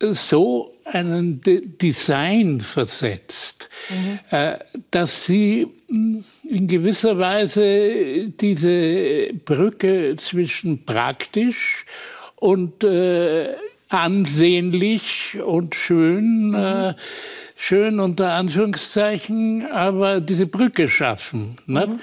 [0.00, 4.18] so einen De Design versetzt, mhm.
[4.36, 4.58] äh,
[4.90, 11.86] dass sie hm, in gewisser Weise diese Brücke zwischen praktisch
[12.44, 13.54] und äh,
[13.88, 16.54] ansehnlich und schön, mhm.
[16.54, 16.92] äh,
[17.56, 21.56] schön unter Anführungszeichen, aber diese Brücke schaffen.
[21.66, 22.00] Mhm.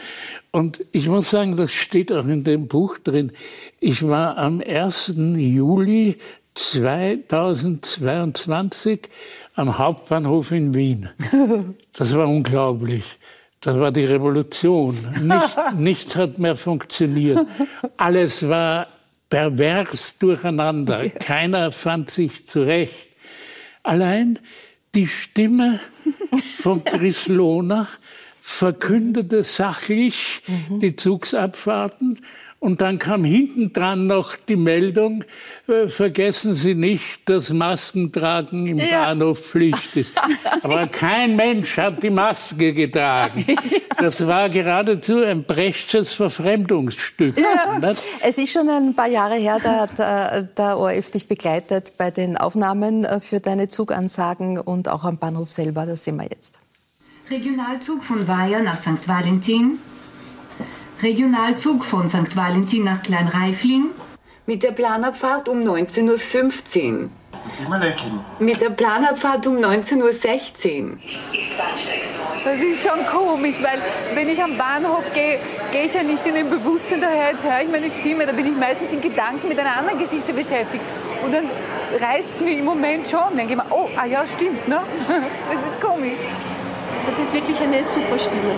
[0.49, 3.33] Und ich muss sagen, das steht auch in dem Buch drin.
[3.79, 5.13] Ich war am 1.
[5.15, 6.17] Juli
[6.55, 9.01] 2022
[9.53, 11.07] am Hauptbahnhof in Wien.
[11.93, 13.03] Das war unglaublich.
[13.59, 14.95] Das war die Revolution.
[15.21, 17.45] Nicht, nichts hat mehr funktioniert.
[17.97, 18.87] Alles war
[19.31, 21.09] pervers durcheinander.
[21.09, 23.07] Keiner fand sich zurecht.
[23.81, 24.37] Allein
[24.93, 25.79] die Stimme
[26.57, 27.87] von Chris Lohner
[28.43, 30.81] verkündete sachlich mhm.
[30.81, 32.19] die Zugsabfahrten
[32.61, 35.23] und dann kam hinten dran noch die Meldung,
[35.67, 39.05] äh, vergessen Sie nicht, dass Maskentragen im ja.
[39.05, 40.13] Bahnhof Pflicht ist.
[40.61, 43.47] Aber kein Mensch hat die Maske getragen.
[43.97, 47.35] Das war geradezu ein Brechtsches Verfremdungsstück.
[47.39, 47.93] Ja.
[48.21, 52.11] Es ist schon ein paar Jahre her, da hat äh, der ORF dich begleitet bei
[52.11, 55.87] den Aufnahmen äh, für deine Zugansagen und auch am Bahnhof selber.
[55.87, 56.59] Das sehen wir jetzt.
[57.31, 59.07] Regionalzug von Weiher nach St.
[59.07, 59.79] Valentin
[61.03, 62.35] Regionalzug von St.
[62.35, 63.85] Valentin nach Kleinreifling.
[64.45, 67.09] Mit der Planabfahrt um 19.15 Uhr.
[68.39, 70.97] Mit der Planabfahrt um 19.16 Uhr.
[72.43, 73.81] Das ist schon komisch, weil
[74.13, 75.39] wenn ich am Bahnhof gehe,
[75.71, 78.45] gehe ich ja nicht in dem Bewusstsein daher, jetzt höre ich meine Stimme, da bin
[78.45, 80.83] ich meistens in Gedanken mit einer anderen Geschichte beschäftigt.
[81.23, 81.45] Und dann
[81.99, 83.21] reißt es mich im Moment schon.
[83.21, 84.79] Dann denke ich mir, oh, ah ja, stimmt, ne?
[85.07, 86.19] Das ist komisch.
[87.07, 88.55] Das ist wirklich eine super Stimme.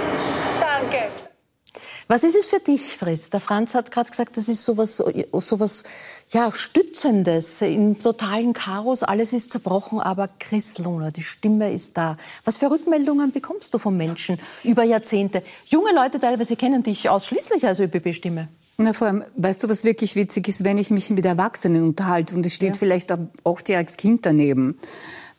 [2.13, 3.31] Was ist es für dich, Fritz?
[3.31, 5.03] Der Franz hat gerade gesagt, das ist sowas,
[5.39, 5.83] sowas
[6.29, 9.01] ja, Stützendes im totalen Chaos.
[9.01, 12.17] Alles ist zerbrochen, aber Chris Lohner, die Stimme ist da.
[12.45, 15.41] Was für Rückmeldungen bekommst du von Menschen über Jahrzehnte?
[15.65, 18.47] Junge Leute teilweise kennen dich ausschließlich als ÖBB-Stimme.
[18.77, 22.35] Na, vor allem, weißt du, was wirklich witzig ist, wenn ich mich mit Erwachsenen unterhalte
[22.35, 22.77] und es steht ja.
[22.77, 24.77] vielleicht ein achtjähriges Kind daneben,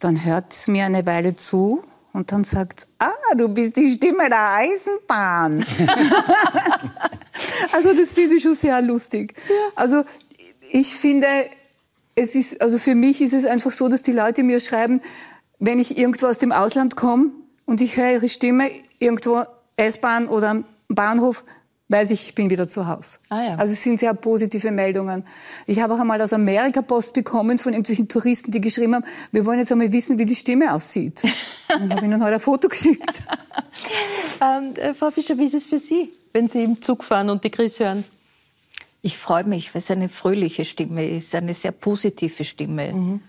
[0.00, 1.84] dann hört es mir eine Weile zu
[2.14, 5.66] und dann sagt, ah, du bist die Stimme der Eisenbahn.
[7.72, 9.34] also das finde ich schon sehr lustig.
[9.48, 9.54] Ja.
[9.74, 10.04] Also
[10.70, 11.26] ich finde,
[12.14, 15.00] es ist, also für mich ist es einfach so, dass die Leute mir schreiben,
[15.58, 17.32] wenn ich irgendwo aus dem Ausland komme
[17.66, 19.42] und ich höre ihre Stimme irgendwo
[19.76, 21.44] S-Bahn oder Bahnhof,
[21.88, 23.18] weiß ich, ich bin wieder zu Hause.
[23.28, 23.54] Ah, ja.
[23.56, 25.24] Also es sind sehr positive Meldungen.
[25.66, 29.44] Ich habe auch einmal aus Amerika Post bekommen von irgendwelchen Touristen, die geschrieben haben, wir
[29.44, 31.22] wollen jetzt einmal wissen, wie die Stimme aussieht.
[31.74, 33.22] Und habe ihnen heute ein Foto geschickt.
[34.42, 37.44] ähm, äh, Frau Fischer, wie ist es für Sie, wenn Sie im Zug fahren und
[37.44, 38.04] die Chris hören?
[39.02, 42.92] Ich freue mich, weil es eine fröhliche Stimme ist, eine sehr positive Stimme.
[42.94, 43.20] Mhm.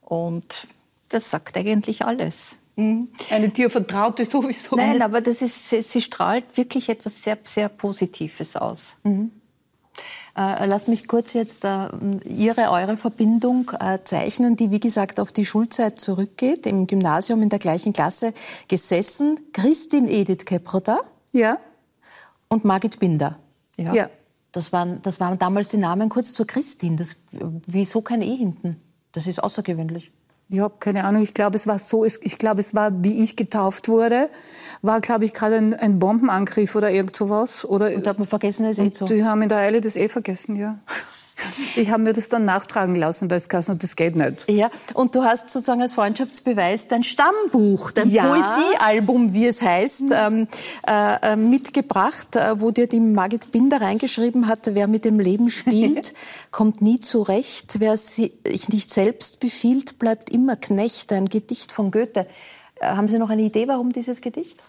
[0.00, 0.66] Und
[1.10, 2.56] das sagt eigentlich alles.
[2.78, 3.08] Mhm.
[3.30, 4.76] Eine Tiervertraute sowieso.
[4.76, 8.98] Nein, aber das ist, sie, sie strahlt wirklich etwas sehr, sehr Positives aus.
[9.02, 9.32] Mhm.
[10.36, 11.88] Äh, lasst mich kurz jetzt äh,
[12.24, 17.48] Ihre, eure Verbindung äh, zeichnen, die wie gesagt auf die Schulzeit zurückgeht, im Gymnasium in
[17.48, 18.32] der gleichen Klasse
[18.68, 19.40] gesessen.
[19.52, 21.00] Christine Edith Keproda.
[21.32, 21.58] Ja.
[22.46, 23.40] Und Margit Binder.
[23.76, 23.92] Ja.
[23.92, 24.10] ja.
[24.52, 26.94] Das, waren, das waren damals die Namen kurz zur Christine.
[26.94, 27.16] Das,
[27.66, 28.80] wieso kein E hinten?
[29.12, 30.12] Das ist außergewöhnlich.
[30.50, 31.22] Ich habe keine Ahnung.
[31.22, 32.04] Ich glaube, es war so.
[32.04, 34.30] Ich glaube, es war, wie ich getauft wurde,
[34.80, 37.66] war, glaube ich, gerade ein, ein, Bombenangriff oder irgend sowas.
[37.66, 39.04] Oder, und hat man vergessen, das eh so.
[39.04, 40.78] Die haben in der Eile das eh vergessen, ja.
[41.76, 44.44] Ich habe mir das dann nachtragen lassen bei Skassen und das geht nicht.
[44.48, 48.26] Ja, und du hast sozusagen als Freundschaftsbeweis dein Stammbuch, dein ja.
[48.26, 50.12] Poesiealbum, wie es heißt, mhm.
[50.12, 50.48] ähm,
[50.86, 55.50] äh, äh, mitgebracht, äh, wo dir die Margit Binder reingeschrieben hat, wer mit dem Leben
[55.50, 56.14] spielt,
[56.50, 57.76] kommt nie zurecht.
[57.78, 58.32] Wer sich
[58.68, 61.12] nicht selbst befiehlt, bleibt immer Knecht.
[61.12, 62.26] Ein Gedicht von Goethe.
[62.80, 64.62] Äh, haben Sie noch eine Idee, warum dieses Gedicht?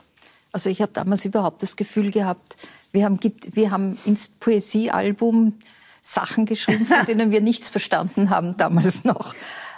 [0.51, 2.57] Also ich habe damals überhaupt das Gefühl gehabt,
[2.91, 3.19] wir haben,
[3.51, 5.53] wir haben ins Poesiealbum
[6.01, 9.33] Sachen geschrieben, von denen wir nichts verstanden haben damals noch.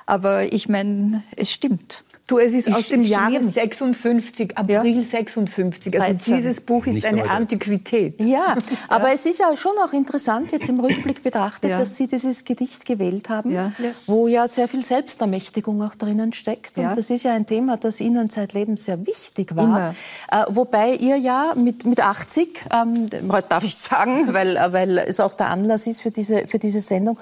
[0.05, 2.03] Aber ich meine, es stimmt.
[2.31, 5.03] Du, es ist ich aus dem Jahre 56, April ja.
[5.03, 5.93] 56.
[5.99, 6.35] Also 13.
[6.37, 7.29] dieses Buch ist Nicht eine heute.
[7.29, 8.23] Antiquität.
[8.23, 8.55] Ja,
[8.87, 9.15] aber ja.
[9.15, 11.79] es ist ja schon auch interessant, jetzt im Rückblick betrachtet, ja.
[11.79, 13.73] dass Sie dieses Gedicht gewählt haben,
[14.07, 16.77] wo ja sehr viel Selbstermächtigung auch drinnen steckt.
[16.77, 19.93] Und das ist ja ein Thema, das Ihnen zeitlebens sehr wichtig war.
[20.31, 23.07] Äh, wobei ihr ja mit, mit 80, ähm,
[23.49, 27.17] darf ich sagen, weil, weil es auch der Anlass ist für diese, für diese Sendung,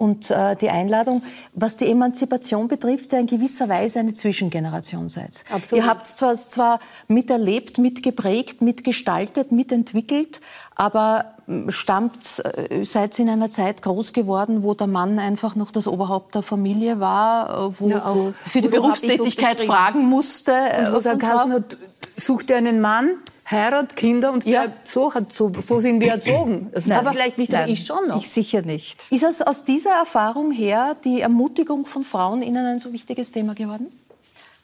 [0.00, 5.44] und äh, die Einladung, was die Emanzipation betrifft, ja in gewisser Weise eine Zwischengeneration seid.
[5.50, 5.84] Absolut.
[5.84, 10.40] Ihr habt es zwar, zwar miterlebt, mitgeprägt, mitgestaltet, mitentwickelt,
[10.74, 15.70] aber hm, stammt, äh, seid in einer Zeit groß geworden, wo der Mann einfach noch
[15.70, 20.52] das Oberhaupt der Familie war, äh, wo ja, auch für die Berufstätigkeit fragen musste.
[20.52, 21.76] Und wo hat,
[22.16, 23.18] sucht er einen Mann,
[23.50, 24.66] Heirat, Kinder und ja.
[24.84, 26.70] so, hat, so, so sind wir erzogen.
[26.72, 28.16] Das aber vielleicht nicht, nein, ich schon noch.
[28.16, 29.06] Ich sicher nicht.
[29.10, 33.54] Ist es aus dieser Erfahrung her die Ermutigung von Frauen Ihnen ein so wichtiges Thema
[33.54, 33.86] geworden?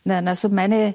[0.04, 0.94] Nein, also meine,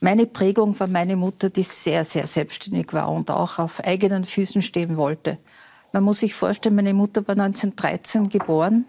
[0.00, 4.62] meine Prägung war meine Mutter, die sehr, sehr selbstständig war und auch auf eigenen Füßen
[4.62, 5.38] stehen wollte.
[5.92, 8.84] Man muss sich vorstellen, meine Mutter war 1913 geboren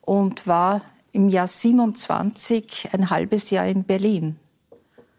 [0.00, 0.80] und war
[1.12, 4.36] im Jahr 27 ein halbes Jahr in Berlin,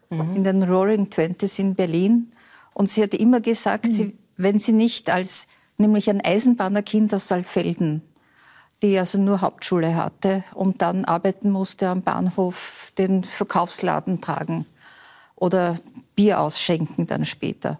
[0.08, 0.36] mhm.
[0.36, 2.32] in den Roaring Twenties in Berlin.
[2.74, 3.92] Und sie hat immer gesagt, mhm.
[3.92, 8.02] sie, wenn sie nicht als nämlich ein Eisenbahnerkind aus Saalfelden,
[8.82, 14.66] die also nur Hauptschule hatte und dann arbeiten musste am Bahnhof, den Verkaufsladen tragen
[15.36, 15.78] oder
[16.16, 17.78] Bier ausschenken dann später.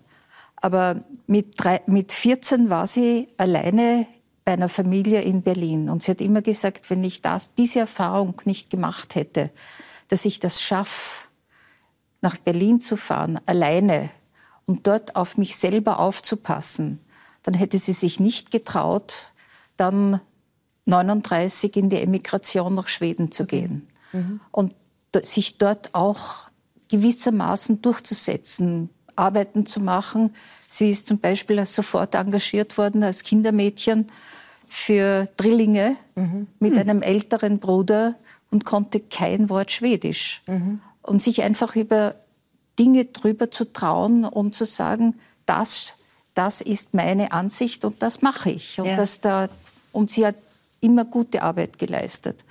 [0.57, 4.07] Aber mit, drei, mit 14 war sie alleine
[4.44, 5.88] bei einer Familie in Berlin.
[5.88, 9.50] Und sie hat immer gesagt, wenn ich das, diese Erfahrung nicht gemacht hätte,
[10.09, 11.26] dass ich das schaffe,
[12.22, 14.11] nach Berlin zu fahren, alleine,
[14.70, 17.00] und dort auf mich selber aufzupassen,
[17.42, 19.33] dann hätte sie sich nicht getraut,
[19.76, 20.20] dann
[20.85, 23.88] 39 in die Emigration nach Schweden zu gehen.
[24.12, 24.40] Mhm.
[24.52, 24.74] Und
[25.24, 26.46] sich dort auch
[26.87, 30.37] gewissermaßen durchzusetzen, Arbeiten zu machen.
[30.68, 34.06] Sie ist zum Beispiel sofort engagiert worden als Kindermädchen
[34.68, 36.46] für Drillinge mhm.
[36.61, 36.78] mit mhm.
[36.78, 38.14] einem älteren Bruder
[38.52, 40.42] und konnte kein Wort Schwedisch.
[41.02, 42.14] Und sich einfach über
[42.80, 45.92] Dinge drüber zu trauen und zu sagen, das,
[46.34, 48.80] das ist meine Ansicht und das mache ich.
[48.80, 48.96] Und, Ja.
[48.96, 49.48] das da,
[49.92, 50.36] und sie hat
[50.80, 52.42] immer gute Arbeit geleistet.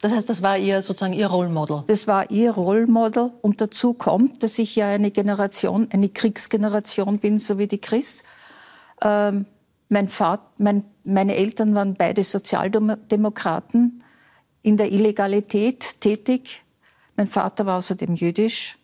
[0.00, 1.82] Das heißt, das war ihr sozusagen ihr Role Model.
[1.86, 3.32] Das war ihr Role Model.
[3.42, 8.22] Und dazu kommt, dass ich ja eine Generation, eine Kriegsgeneration bin, so wie die Chris.
[9.02, 9.44] Ähm,
[9.90, 14.02] mein Vater, mein, meine Eltern waren beide Sozialdemokraten
[14.62, 16.62] in der Illegalität tätig.
[17.16, 18.78] Mein Vater war außerdem jüdisch.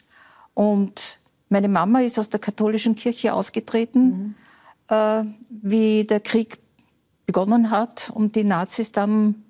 [0.54, 4.36] Und meine Mama ist aus der katholischen Kirche ausgetreten,
[4.88, 6.58] äh, wie der Krieg
[7.26, 9.44] begonnen hat und die Nazis dann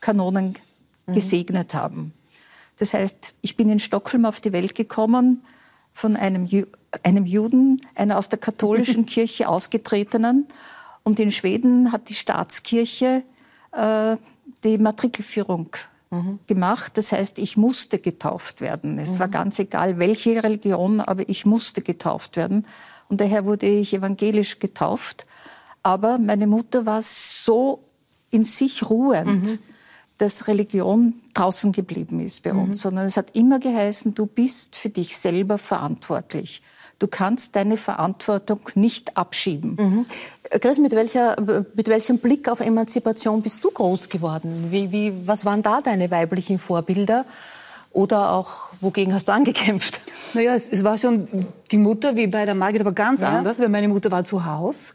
[0.00, 0.54] Kanonen
[1.06, 2.12] gesegnet haben.
[2.76, 5.42] Das heißt, ich bin in Stockholm auf die Welt gekommen
[5.92, 6.66] von einem, Ju
[7.02, 10.46] einem Juden, einer aus der katholischen Kirche ausgetretenen.
[11.02, 13.24] Und in Schweden hat die Staatskirche
[13.72, 14.16] äh,
[14.64, 15.70] die Matrikelführung
[16.46, 16.96] gemacht.
[16.96, 18.98] Das heißt, ich musste getauft werden.
[18.98, 22.66] Es war ganz egal, welche Religion, aber ich musste getauft werden.
[23.08, 25.26] Und daher wurde ich evangelisch getauft.
[25.82, 27.80] Aber meine Mutter war so
[28.30, 29.58] in sich ruhend,
[30.18, 34.90] dass Religion draußen geblieben ist bei uns, sondern es hat immer geheißen, du bist für
[34.90, 36.62] dich selber verantwortlich.
[36.98, 40.04] Du kannst deine Verantwortung nicht abschieben.
[40.50, 41.36] Äh, Chris, mit, welcher,
[41.74, 44.68] mit welchem Blick auf Emanzipation bist du groß geworden?
[44.70, 47.24] Wie, wie, was waren da deine weiblichen Vorbilder?
[47.92, 50.00] Oder auch, wogegen hast du angekämpft?
[50.34, 51.26] Naja, es, es war schon
[51.70, 53.30] die Mutter, wie bei der Margit, aber ganz Ja.
[53.30, 54.92] anders, weil meine Mutter war zu Hause.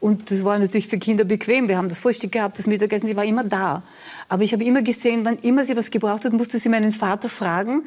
[0.00, 1.68] Und das war natürlich für Kinder bequem.
[1.68, 3.82] Wir haben das Frühstück gehabt, das Mittagessen, sie war immer da.
[4.30, 7.28] Aber ich habe immer gesehen, wann immer sie was gebraucht hat, musste sie meinen Vater
[7.28, 7.82] fragen,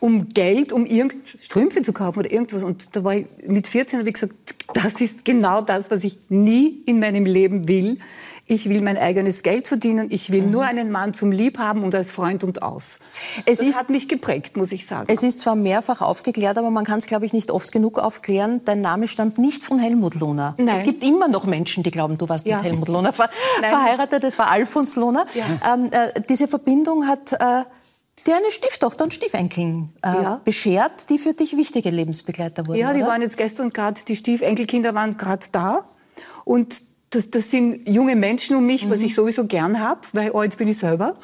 [0.00, 2.62] um Geld, um irgend Strümpfe zu kaufen oder irgendwas.
[2.64, 4.34] Und da war ich, mit 14 habe ich gesagt,
[4.74, 7.98] das ist genau das, was ich nie in meinem Leben will.
[8.50, 10.06] Ich will mein eigenes Geld verdienen.
[10.10, 12.98] Ich will nur einen Mann zum Liebhaben und als Freund und aus.
[13.46, 15.06] Es das ist- hat mich geprägt, muss ich sagen.
[15.10, 18.60] Es ist zwar mehrfach aufgeklärt, aber man kann es, glaube ich, nicht oft genug aufklären.
[18.64, 20.54] Dein Name stammt nicht von Helmut Lohner.
[20.58, 20.68] Nein.
[20.76, 22.56] Es gibt immer noch Menschen, die glauben, du warst Ja.
[22.56, 23.28] mit Helmut Lohner ver
[23.60, 23.70] Nein.
[23.70, 24.22] verheiratet.
[24.22, 25.26] Das war Alfons Lohner.
[25.66, 27.64] Ähm, äh, diese Verbindung hat äh,
[28.26, 30.40] dir eine Stieftochter und Stiefenkeln äh, Ja.
[30.44, 32.78] beschert, die für dich wichtige Lebensbegleiter wurden.
[32.78, 33.08] Ja, die oder?
[33.10, 35.84] waren jetzt gestern gerade, die Stiefenkelkinder waren gerade da.
[36.44, 40.58] Und das, das sind junge Menschen um mich, was ich sowieso gern habe, weil alt
[40.58, 41.16] bin ich selber.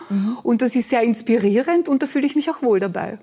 [0.43, 3.19] Und das ist sehr inspirierend und da fühle ich mich auch wohl dabei.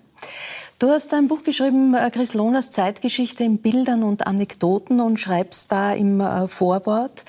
[0.77, 5.71] Du hast ein Buch geschrieben, äh, Chris Lohners Zeitgeschichte in Bildern und Anekdoten und schreibst
[5.71, 7.23] da im äh, Vorwort,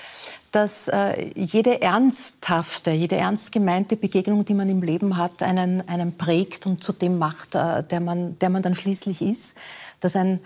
[0.53, 6.15] dass äh, jede ernsthafte, jede ernst gemeinte Begegnung, die man im Leben hat, einen, einen
[6.15, 9.57] prägt und zu dem macht, äh, der, man, der man dann schließlich ist.
[9.99, 10.39] Dass ein,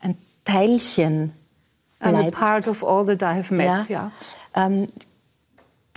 [0.00, 1.32] ein Teilchen
[1.98, 2.36] I'm a bleibt.
[2.36, 4.12] part of all that I have met, ja.
[4.54, 4.86] Ähm,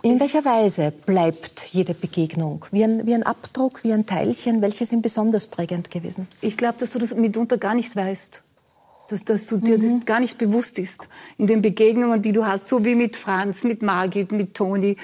[0.01, 2.65] in welcher Weise bleibt jede Begegnung?
[2.71, 4.62] Wie ein, wie ein Abdruck, wie ein Teilchen?
[4.62, 6.27] Welche sind besonders prägend gewesen?
[6.39, 8.43] Ich glaube, dass du das mitunter gar nicht weißt.
[9.10, 10.00] Dass, dass du dir Mhm.
[10.00, 11.08] das gar nicht bewusst ist.
[11.38, 14.98] In den Begegnungen, die du hast, so wie mit Franz, mit Margit, mit Toni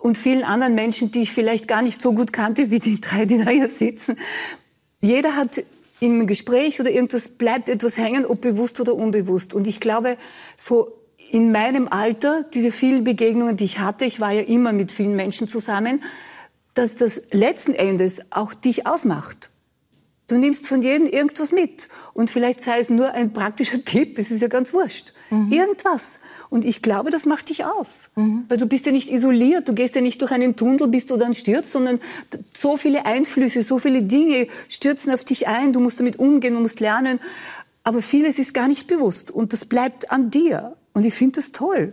[0.00, 3.24] und vielen anderen Menschen, die ich vielleicht gar nicht so gut kannte, wie die drei,
[3.24, 4.16] die da hier sitzen.
[5.00, 5.62] Jeder hat
[6.00, 9.54] im Gespräch oder irgendwas bleibt etwas hängen, ob bewusst oder unbewusst.
[9.54, 10.16] Und ich glaube,
[10.56, 10.92] so
[11.30, 15.16] in meinem Alter, diese vielen Begegnungen, die ich hatte, ich war ja immer mit vielen
[15.16, 16.02] Menschen zusammen,
[16.74, 19.50] dass das letzten Endes auch dich ausmacht.
[20.28, 21.88] Du nimmst von jedem irgendwas mit.
[22.12, 25.12] Und vielleicht sei es nur ein praktischer Tipp, es ist ja ganz wurscht.
[25.50, 26.20] Irgendwas.
[26.50, 28.10] Und ich glaube, das macht dich aus.
[28.48, 31.16] Weil du bist ja nicht isoliert, du gehst ja nicht durch einen Tunnel, bis du
[31.16, 31.98] dann stirbst, sondern
[32.54, 36.60] so viele Einflüsse, so viele Dinge stürzen auf dich ein, du musst damit umgehen, du
[36.60, 37.20] musst lernen.
[37.84, 40.76] Aber vieles ist gar nicht bewusst und das bleibt an dir.
[40.92, 41.92] Und ich finde das toll.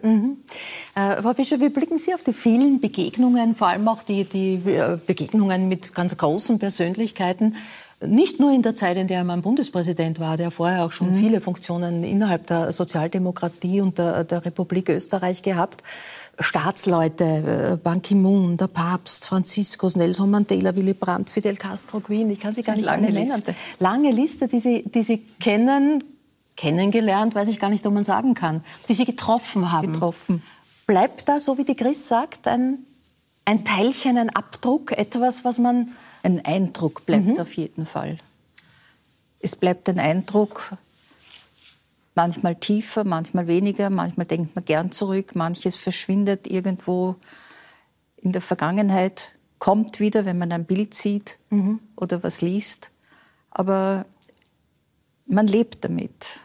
[0.95, 4.55] Äh, Frau Fischer, wie blicken Sie auf die vielen Begegnungen, vor allem auch die, die
[4.55, 7.55] äh, Begegnungen mit ganz großen Persönlichkeiten,
[8.07, 11.41] nicht nur in der Zeit, in der man Bundespräsident war, der vorher auch schon viele
[11.41, 15.83] Funktionen innerhalb der Sozialdemokratie und der, der Republik Österreich gehabt.
[16.39, 22.39] Staatsleute, äh, Ban Ki-moon, der Papst, Franziskus, Nelson Mandela, Willy Brandt, Fidel Castro, Queen, ich
[22.39, 23.09] kann sie gar nicht Lange.
[23.09, 23.55] Liste.
[23.79, 26.03] Lange Liste, die Sie, die Sie kennen,
[26.57, 29.93] kennengelernt, weiß ich gar nicht, ob man sagen kann, die Sie getroffen haben.
[29.93, 30.43] Getroffen.
[30.87, 32.79] Bleibt da, so wie die Chris sagt, ein,
[33.45, 35.91] ein Teilchen, ein Abdruck, etwas, was man...
[36.25, 38.17] Ein Eindruck bleibt auf jeden Fall.
[39.39, 40.75] Es bleibt ein Eindruck,
[42.15, 47.15] manchmal tiefer, manchmal weniger, manchmal denkt man gern zurück, manches verschwindet irgendwo
[48.17, 51.37] in der Vergangenheit, kommt wieder, wenn man ein Bild sieht
[51.95, 52.89] oder was liest.
[53.51, 54.07] Aber
[55.27, 56.39] man lebt damit.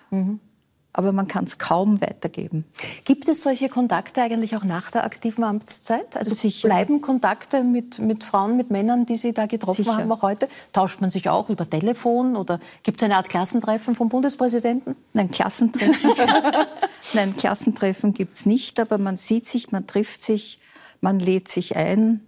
[0.92, 2.64] Aber man kann es kaum weitergeben.
[3.04, 6.16] Gibt es solche Kontakte eigentlich auch nach der aktiven Amtszeit?
[6.16, 6.68] Also Sicher.
[6.68, 9.98] bleiben Kontakte mit, mit Frauen, mit Männern, die Sie da getroffen Sicher.
[9.98, 10.48] haben, auch heute?
[10.72, 14.96] Tauscht man sich auch über Telefon oder gibt es eine Art Klassentreffen vom Bundespräsidenten?
[15.12, 16.10] Nein, Klassentreffen,
[17.12, 20.58] Nein, Klassentreffen gibt es nicht, aber man sieht sich, man trifft sich,
[21.00, 22.20] man lädt sich ein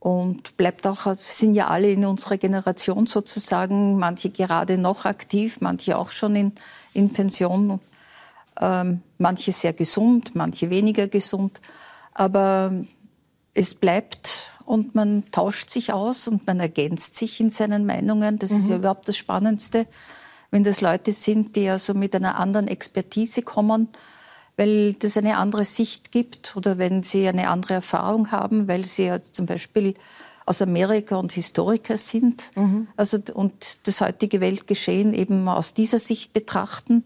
[0.00, 5.96] und bleibt auch, sind ja alle in unserer Generation sozusagen, manche gerade noch aktiv, manche
[5.96, 6.52] auch schon in,
[6.96, 7.80] in Pension,
[8.60, 11.60] ähm, manche sehr gesund, manche weniger gesund.
[12.14, 12.72] Aber
[13.54, 18.38] es bleibt und man tauscht sich aus und man ergänzt sich in seinen Meinungen.
[18.38, 19.86] Das ist ja überhaupt das Spannendste,
[20.50, 23.88] wenn das Leute sind, die also mit einer anderen Expertise kommen,
[24.56, 29.04] weil das eine andere Sicht gibt oder wenn sie eine andere Erfahrung haben, weil sie
[29.04, 29.94] ja zum Beispiel
[30.46, 32.52] aus Amerika und Historiker sind
[32.96, 37.04] also, und das heutige Weltgeschehen eben aus dieser Sicht betrachten.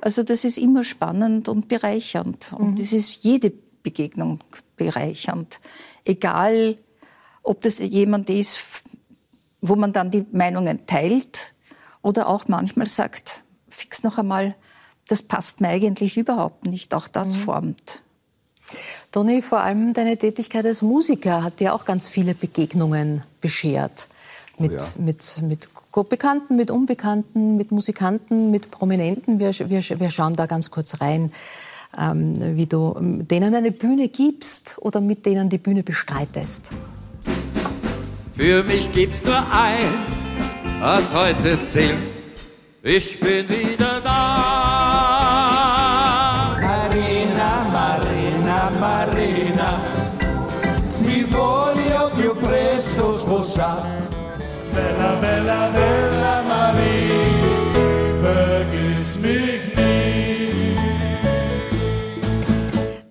[0.00, 2.52] Also das ist immer spannend und bereichernd.
[2.52, 3.50] Und es ist jede
[3.82, 4.40] Begegnung
[4.76, 5.60] bereichernd.
[6.04, 6.76] Egal,
[7.42, 8.62] ob das jemand ist,
[9.60, 11.54] wo man dann die Meinungen teilt
[12.02, 14.54] oder auch manchmal sagt, fix noch einmal,
[15.08, 16.94] das passt mir eigentlich überhaupt nicht.
[16.94, 18.01] Auch das formt.
[19.12, 24.08] Toni, vor allem deine Tätigkeit als Musiker hat dir auch ganz viele Begegnungen beschert.
[24.58, 24.88] Mit, ja.
[24.96, 25.68] mit, mit
[26.08, 29.38] Bekannten, mit Unbekannten, mit Musikanten, mit Prominenten.
[29.38, 31.30] Wir, wir, wir schauen da ganz kurz rein,
[31.98, 36.70] ähm, wie du ähm, denen eine Bühne gibst oder mit denen die Bühne bestreitest.
[38.34, 40.10] Für mich gibt's nur eins,
[40.80, 41.98] was heute zählt.
[42.82, 44.01] Ich bin wieder
[55.22, 57.12] Bella, bella, Marie,
[58.20, 60.76] vergiss mich nie.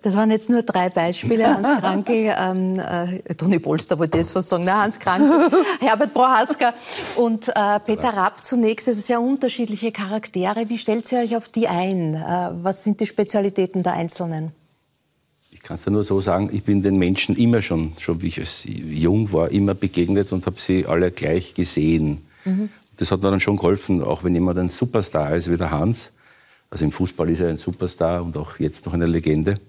[0.02, 1.48] Das waren jetzt nur drei Beispiele.
[1.48, 6.74] Hans Krankel, ähm, äh, Toni Polster wollte jetzt fast sagen, na, Hans Krankel, Herbert Prohaska
[7.16, 8.90] und äh, Peter Rapp zunächst.
[8.90, 10.68] Das sind sehr unterschiedliche Charaktere.
[10.68, 12.16] Wie stellt ihr euch auf die ein?
[12.16, 14.52] Äh, was sind die Spezialitäten der Einzelnen?
[15.72, 18.28] Ich kann es dir nur so sagen, ich bin den Menschen immer schon, schon wie
[18.28, 22.26] ich als jung war, immer begegnet und habe sie alle gleich gesehen.
[22.98, 26.12] Das hat mir dann schon geholfen, auch wenn jemand ein Superstar ist wie der Hans.
[26.70, 29.62] Also im Fußball ist er ein Superstar und auch jetzt noch eine Legende.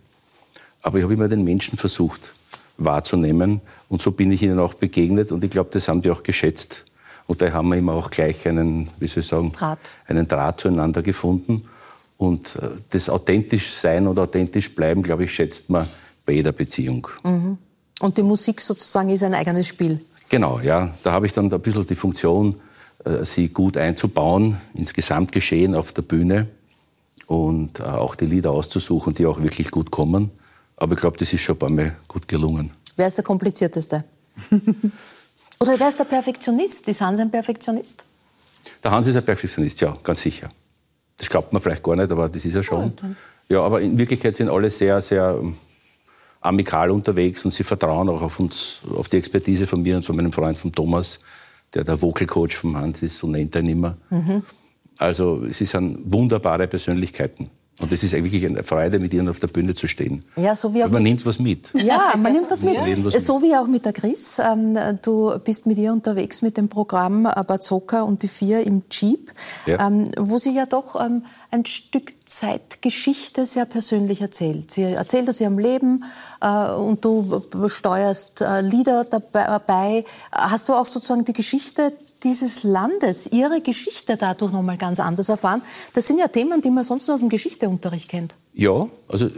[0.83, 2.33] Aber ich habe immer den Menschen versucht
[2.79, 6.25] wahrzunehmen und so bin ich ihnen auch begegnet und ich glaube, das haben die auch
[6.25, 6.85] geschätzt.
[7.29, 9.79] Und da haben wir immer auch gleich einen, wie soll ich sagen, Draht.
[10.09, 11.63] einen Draht zueinander gefunden.
[12.23, 15.89] Und äh, das authentisch sein und authentisch bleiben, glaube ich, schätzt man
[16.25, 17.09] bei jeder Beziehung.
[18.01, 19.99] Und die Musik sozusagen ist ein eigenes Spiel.
[20.29, 20.95] Genau, ja.
[21.03, 22.61] Da habe ich dann ein bisschen die Funktion,
[23.05, 26.47] äh, sie gut einzubauen ins Gesamtgeschehen auf der Bühne
[27.27, 30.31] und äh, auch die Lieder auszusuchen, die auch wirklich gut kommen.
[30.77, 32.71] Aber ich glaube, das ist schon ein paar Mal gut gelungen.
[32.95, 34.05] Wer ist der komplizierteste?
[35.59, 36.89] Oder wer ist der Perfektionist?
[36.89, 38.07] Ist Hans ein Perfektionist?
[38.85, 40.51] Der Hans ist ein Perfektionist, ja, ganz sicher.
[41.23, 42.95] Das glaubt man vielleicht gar nicht, aber das ist er schon.
[43.49, 45.55] Ja, aber in Wirklichkeit sind alle sehr, sehr ähm,
[46.41, 50.17] amikal unterwegs und sie vertrauen auch auf uns, auf die Expertise von mir und von
[50.17, 51.21] meinem Freund von Thomas,
[51.75, 53.97] der der Vocal Coach vom Hans ist, so nennt er ihn immer.
[54.99, 57.51] Also sie sind wunderbare Persönlichkeiten.
[57.81, 60.25] Und es ist wirklich eine Freude, mit ihnen auf der Bühne zu stehen.
[60.37, 61.71] Ja, so wie auch man mit- nimmt was mit.
[61.75, 62.75] Ja, man nimmt was mit.
[63.03, 63.21] Mit.
[63.21, 64.39] So wie auch mit der Chris.
[64.39, 68.83] Ähm, Du bist mit ihr unterwegs mit dem Programm äh, Bazooka und die Vier im
[68.91, 69.33] Jeep,
[69.67, 69.87] Ja.
[69.87, 74.71] ähm, wo sie ja doch ähm, ein Stück Zeitgeschichte sehr persönlich erzählt.
[74.71, 76.05] Sie erzählt aus ihrem Leben
[76.41, 80.05] äh, und du steuerst äh, Lieder dabei.
[80.31, 81.93] Hast du auch sozusagen die Geschichte
[82.25, 85.63] dieses Landes, ihre Geschichte dadurch nochmal ganz anders erfahren?
[85.95, 88.35] Das sind ja Themen, die man sonst nur aus dem Geschichteunterricht kennt.
[88.55, 89.29] Ja, also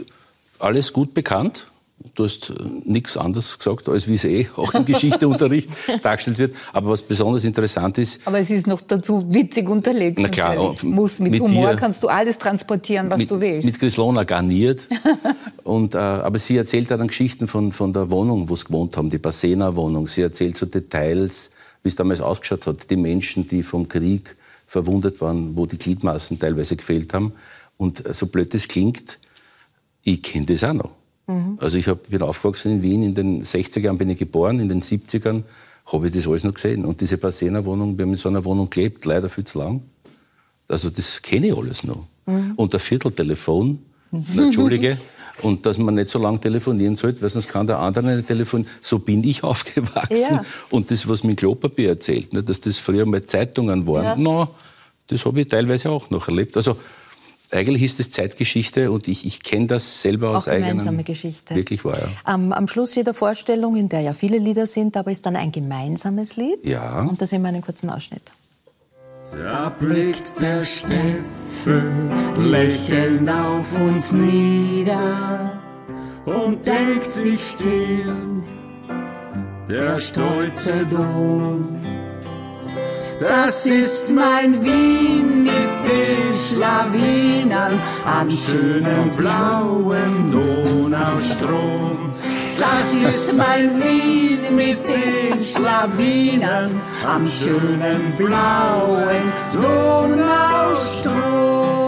[0.59, 1.67] alles gut bekannt.
[2.13, 5.69] Du hast nichts anderes gesagt, als wie es eh auch im Geschichteunterricht
[6.03, 6.55] dargestellt wird.
[6.73, 10.19] Aber was besonders interessant ist, Aber es ist noch dazu witzig unterlegt.
[10.19, 10.83] Na klar, natürlich.
[10.83, 13.65] Muss, mit, mit Humor dir- kannst du alles transportieren, was mit, du willst.
[13.65, 14.87] mit Grislona garniert.
[15.63, 19.09] Und, äh, aber sie erzählt dann Geschichten von, von der Wohnung, wo sie gewohnt haben,
[19.09, 20.07] die Basena-Wohnung.
[20.07, 21.49] Sie erzählt so Details,
[21.85, 22.89] wie es damals ausgeschaut hat.
[22.89, 27.33] Die Menschen, die vom Krieg verwundet waren, wo die Gliedmaßen teilweise gefehlt haben.
[27.77, 29.19] Und äh, so blöd es klingt,
[30.03, 30.91] ich kenne das auch noch.
[31.59, 34.69] Also ich hab, bin aufgewachsen in Wien, in den 60er Jahren bin ich geboren, in
[34.69, 35.43] den 70ern
[35.85, 36.85] habe ich das alles noch gesehen.
[36.85, 39.81] Und diese Basena-Wohnung, wir haben in so einer Wohnung gelebt, leider viel zu lang.
[40.67, 42.05] Also das kenne ich alles noch.
[42.55, 43.79] Und ein Vierteltelefon,
[44.11, 44.97] Entschuldige,
[45.41, 48.71] und dass man nicht so lange telefonieren sollte, weil sonst kann der andere nicht telefonieren.
[48.81, 50.17] So bin ich aufgewachsen.
[50.35, 50.45] Ja.
[50.69, 54.15] Und das, was mit Klopapier erzählt, ne, dass das früher mal Zeitungen waren, Ja.
[54.17, 54.49] na,
[55.07, 56.55] das habe ich teilweise auch noch erlebt.
[56.57, 56.77] Also
[57.51, 61.05] eigentlich ist es Zeitgeschichte und ich, ich kenne das selber aus Auch gemeinsame eigenem.
[61.05, 61.53] Geschichte.
[61.55, 62.07] Wirklich wahr, ja.
[62.23, 65.51] Am, am Schluss jeder Vorstellung, in der ja viele Lieder sind, aber ist dann ein
[65.51, 66.57] gemeinsames Lied.
[66.67, 67.01] Ja.
[67.03, 68.23] Und da sehen wir einen kurzen Ausschnitt.
[69.33, 75.59] Da blickt der Steffen lächelnd auf uns nieder
[76.25, 78.43] und denkt sich still,
[79.67, 81.81] der stolze Dom.
[83.19, 85.53] Das ist mein Wien mit
[85.87, 92.13] den Schlawinern am schönen blauen Donaustrom.
[92.59, 101.84] Das ist mein Wien mit den Schlawinern am schönen blauen Donaustrom.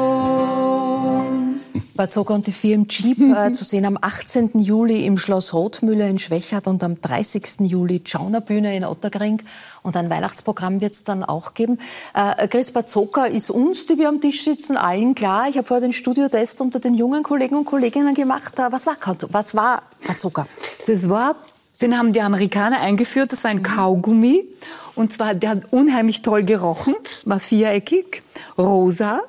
[1.98, 4.52] Bazooka und die vier im Jeep äh, zu sehen am 18.
[4.60, 7.60] Juli im Schloss Rothmühle in Schwächert und am 30.
[7.62, 9.42] Juli Schaunerbühne in Ottergring.
[9.84, 11.80] Und ein Weihnachtsprogramm wird es dann auch geben.
[12.14, 15.50] Äh, Chris Bazooka ist uns, die wir am Tisch sitzen, allen klar.
[15.50, 18.58] Ich habe vorher den Studiotest unter den jungen Kollegen und Kolleginnen gemacht.
[18.60, 18.96] Äh, was war,
[19.30, 20.48] was war Bazooka?
[20.88, 21.36] Das war,
[21.82, 24.46] den haben die Amerikaner eingeführt, das war ein Kaugummi.
[24.96, 26.96] Und zwar, der hat unheimlich toll gerochen,
[27.26, 28.24] war viereckig,
[28.58, 29.22] rosa.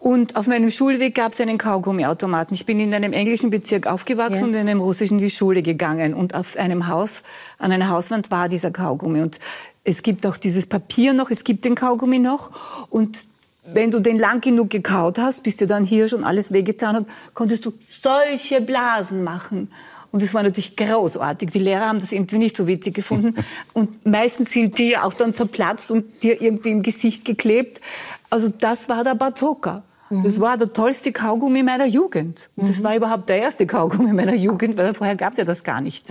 [0.00, 2.54] Und auf meinem Schulweg gab es einen Kaugummiautomaten.
[2.54, 4.44] Ich bin in einem englischen Bezirk aufgewachsen Ja.
[4.44, 6.14] und in einem russischen die Schule gegangen.
[6.14, 7.22] Und auf einem Haus,
[7.58, 9.20] an einer Hauswand war dieser Kaugummi.
[9.22, 9.40] Und
[9.84, 12.50] es gibt auch dieses Papier noch, es gibt den Kaugummi noch.
[12.90, 13.26] Und
[13.72, 17.06] wenn du den lang genug gekaut hast, bis dir dann hier schon alles wehgetan hat,
[17.34, 19.70] konntest du solche Blasen machen.
[20.10, 21.50] Und das war natürlich großartig.
[21.50, 23.34] Die Lehrer haben das irgendwie nicht so witzig gefunden.
[23.74, 27.82] Und meistens sind die auch dann zerplatzt und dir irgendwie im Gesicht geklebt.
[28.30, 29.82] Also das war der Bazooka.
[30.10, 32.48] Das war der tollste Kaugummi meiner Jugend.
[32.56, 35.64] Und das war überhaupt der erste Kaugummi meiner Jugend, weil vorher gab es ja das
[35.64, 36.08] gar nicht.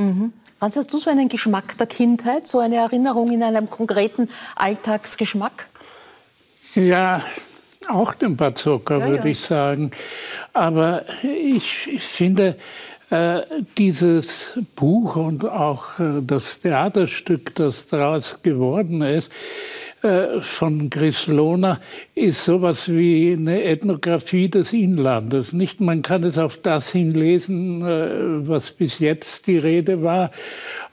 [0.60, 5.68] Franz, hast du so einen Geschmack der Kindheit, so eine Erinnerung in einem konkreten Alltagsgeschmack?
[6.76, 7.22] Ja,
[7.90, 9.32] auch den Bazooka, Ja, würde ja.
[9.32, 9.92] ich sagen.
[10.54, 12.56] Aber ich, ich finde,
[13.10, 13.42] äh,
[13.78, 19.32] dieses Buch und auch äh, das Theaterstück, das daraus geworden ist,
[20.04, 21.80] äh, von Chris Lohner,
[22.14, 25.54] ist sowas wie eine Ethnographie des Inlandes.
[25.54, 30.30] Nicht, man kann es auf das hinlesen, äh, was bis jetzt die Rede war,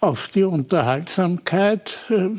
[0.01, 2.31] auf die Unterhaltsamkeit, äh,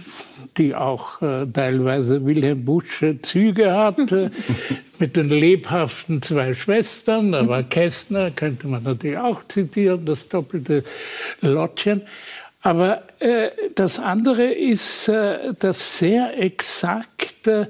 [0.57, 4.31] die auch äh, teilweise Wilhelm Butsche Züge hat, äh,
[4.99, 10.83] mit den lebhaften zwei Schwestern, da war Kästner, könnte man natürlich auch zitieren, das doppelte
[11.41, 12.01] Lottchen.
[12.65, 17.67] Aber äh, das andere ist, äh, dass sehr exakt äh,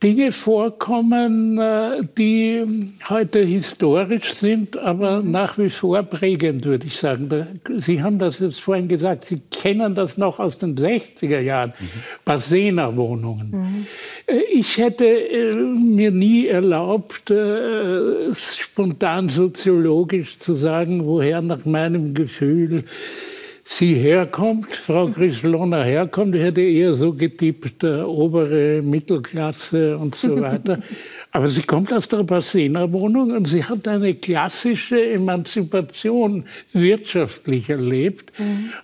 [0.00, 2.64] Dinge vorkommen, äh, die
[3.08, 7.28] heute historisch sind, aber nach wie vor prägend, würde ich sagen.
[7.68, 11.72] Sie haben das jetzt vorhin gesagt, Sie kennen das noch aus den 60er Jahren,
[12.24, 13.88] Basena-Wohnungen.
[14.28, 17.32] Äh, Ich hätte äh, mir nie erlaubt,
[18.36, 22.84] spontan soziologisch zu sagen, woher nach meinem Gefühl
[23.68, 26.34] sie herkommt, Frau Grislona herkommt.
[26.34, 30.78] Ich hätte eher so getippt, äh, obere Mittelklasse und so weiter.
[31.30, 38.32] Aber sie kommt aus der Basena-Wohnung und sie hat eine klassische Emanzipation wirtschaftlich erlebt.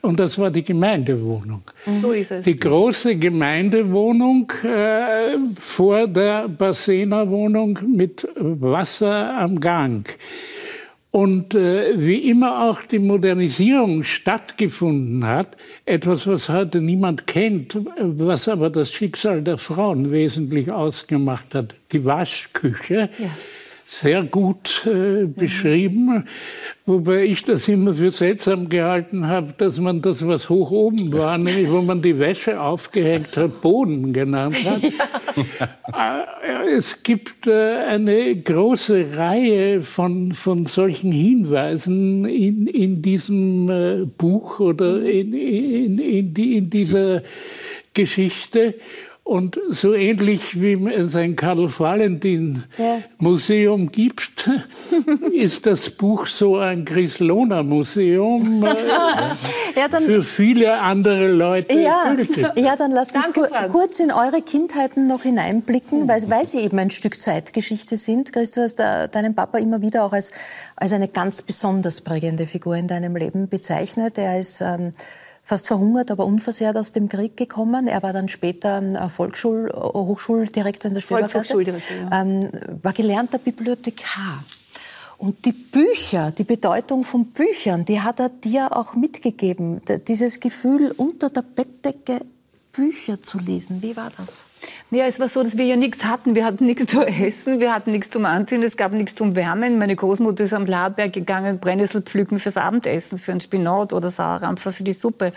[0.02, 1.62] Und das war die Gemeindewohnung.
[2.02, 2.44] So ist es.
[2.44, 10.06] Die große Gemeindewohnung äh, vor der Basena-Wohnung mit Wasser am Gang.
[11.14, 15.56] Und äh, wie immer auch die Modernisierung stattgefunden hat,
[15.86, 22.04] etwas, was heute niemand kennt, was aber das Schicksal der Frauen wesentlich ausgemacht hat, die
[22.04, 23.10] Waschküche.
[24.00, 26.26] Sehr gut äh, beschrieben,
[26.84, 31.38] wobei ich das immer für seltsam gehalten habe, dass man das, was hoch oben war,
[31.38, 34.82] nämlich wo man die Wäsche aufgehängt hat, Boden genannt hat.
[34.82, 44.06] Äh, Es gibt äh, eine große Reihe von, von solchen Hinweisen in, in diesem äh,
[44.06, 47.22] Buch oder in, in, in, die, in dieser
[47.94, 48.74] Geschichte.
[49.24, 54.50] Und so ähnlich wie es ein Karl-Valentin-Museum gibt,
[55.32, 62.46] ist das Buch so ein Chris-Lohner-Museum äh, Ja, für viele andere Leute ja, gültig.
[62.56, 63.72] ja, dann lasst mich Danke, kur Franz.
[63.72, 68.30] kurz in eure Kindheiten noch hineinblicken, weil, weil sie eben ein Stück Zeitgeschichte sind.
[68.30, 70.32] Chris, du hast äh, deinen Papa immer wieder auch als,
[70.76, 74.18] als eine ganz besonders prägende Figur in deinem Leben bezeichnet.
[74.18, 74.92] Er ist ähm,
[75.44, 77.86] fast verhungert, aber unversehrt aus dem Krieg gekommen.
[77.86, 81.34] Er war dann später ähm, Volksschul Hochschuldirektor in der Stöbergasse.
[81.34, 82.22] Volkshochschuldirektor, ja.
[82.22, 82.50] ähm,
[82.82, 84.42] war gelernter Bibliothekar.
[85.18, 89.80] Und die Bücher, die Bedeutung von Büchern, die hat er dir auch mitgegeben.
[90.08, 92.20] Dieses Gefühl, unter der Bettdecke
[92.74, 93.82] Bücher zu lesen.
[93.82, 94.46] Wie war das?
[94.90, 96.34] Ja, es war so, dass wir ja nichts hatten.
[96.34, 99.78] Wir hatten nichts zu essen, wir hatten nichts zum Anziehen, es gab nichts zum Wärmen.
[99.78, 104.72] Meine Großmutter ist am Laberg gegangen, Brennnessel pflücken fürs Abendessen, für einen Spinat oder Sauerrampfer
[104.72, 105.32] für die Suppe.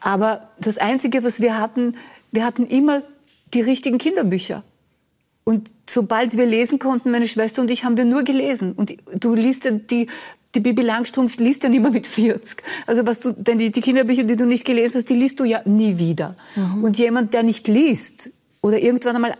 [0.00, 1.96] Aber das Einzige, was wir hatten,
[2.30, 3.02] wir hatten immer
[3.54, 4.62] die richtigen Kinderbücher.
[5.44, 8.72] Und sobald wir lesen konnten, meine Schwester und ich, haben wir nur gelesen.
[8.72, 10.08] Und du liest ja die,
[10.56, 12.62] die Bibi Langstrumpf liest ja nicht mehr mit 40.
[12.86, 15.44] Also was du, denn die, die Kinderbücher, die du nicht gelesen hast, die liest du
[15.44, 16.34] ja nie wieder.
[16.56, 16.82] Mhm.
[16.82, 18.30] Und jemand, der nicht liest
[18.62, 19.34] oder irgendwann einmal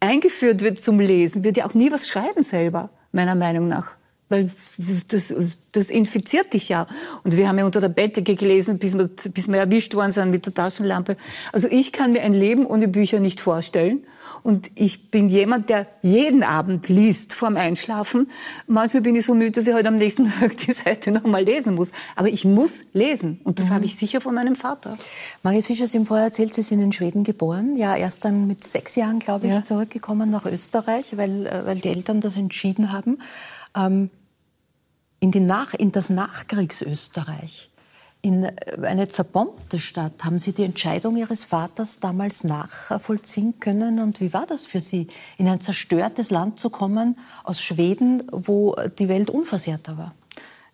[0.00, 3.96] eingeführt wird zum Lesen, wird ja auch nie was schreiben selber, meiner Meinung nach
[4.32, 4.50] weil
[5.08, 5.34] das,
[5.72, 6.88] das infiziert dich ja.
[7.22, 10.30] Und wir haben ja unter der Bettdecke gelesen, bis wir, bis wir erwischt worden sind
[10.30, 11.16] mit der Taschenlampe.
[11.52, 14.04] Also ich kann mir ein Leben ohne Bücher nicht vorstellen.
[14.42, 18.28] Und ich bin jemand, der jeden Abend liest vorm Einschlafen.
[18.66, 21.44] Manchmal bin ich so müde, dass ich heute am nächsten Tag die Seite noch mal
[21.44, 21.92] lesen muss.
[22.16, 23.40] Aber ich muss lesen.
[23.44, 23.74] Und das mhm.
[23.74, 24.96] habe ich sicher von meinem Vater.
[25.42, 27.76] Margit Fischer, Sie haben vorher erzählt, Sie sind in Schweden geboren.
[27.76, 29.62] Ja, erst dann mit sechs Jahren, glaube ich, ja.
[29.62, 33.18] zurückgekommen nach Österreich, weil, äh, weil die Eltern das entschieden haben.
[33.76, 34.10] Ähm,
[35.20, 37.70] in, die Nach in das Nachkriegsösterreich,
[38.22, 38.48] in
[38.80, 40.24] eine zerbombte Stadt.
[40.24, 43.98] Haben Sie die Entscheidung Ihres Vaters damals nachvollziehen können?
[43.98, 45.08] Und wie war das für Sie,
[45.38, 50.14] in ein zerstörtes Land zu kommen, aus Schweden, wo die Welt unversehrter war?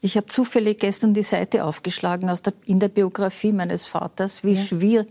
[0.00, 4.52] Ich habe zufällig gestern die Seite aufgeschlagen aus der, in der Biografie meines Vaters, wie,
[4.52, 4.62] ja.
[4.62, 5.06] schwer,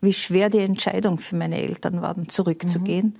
[0.00, 3.06] wie schwer die Entscheidung für meine Eltern war, zurückzugehen.
[3.06, 3.14] Mhm.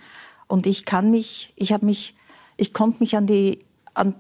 [0.47, 2.15] Und ich kann mich, ich habe mich,
[2.57, 3.61] ich konnte mich an die
[3.99, 4.15] an,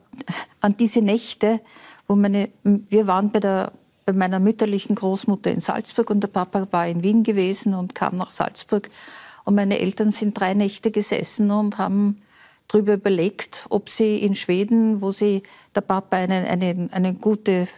[0.60, 1.60] an diese Nächte,
[2.06, 3.72] wo meine, wir waren bei, der,
[4.08, 8.16] bei meiner mütterlichen Großmutter in Salzburg und der Papa war in Wien gewesen und kam
[8.16, 8.88] nach Salzburg.
[9.44, 12.22] Und meine Eltern sind drei Nächte gesessen und haben
[12.68, 15.42] darüber überlegt, ob sie in Schweden, wo sie
[15.74, 17.68] der Papa eine, eine, eine gute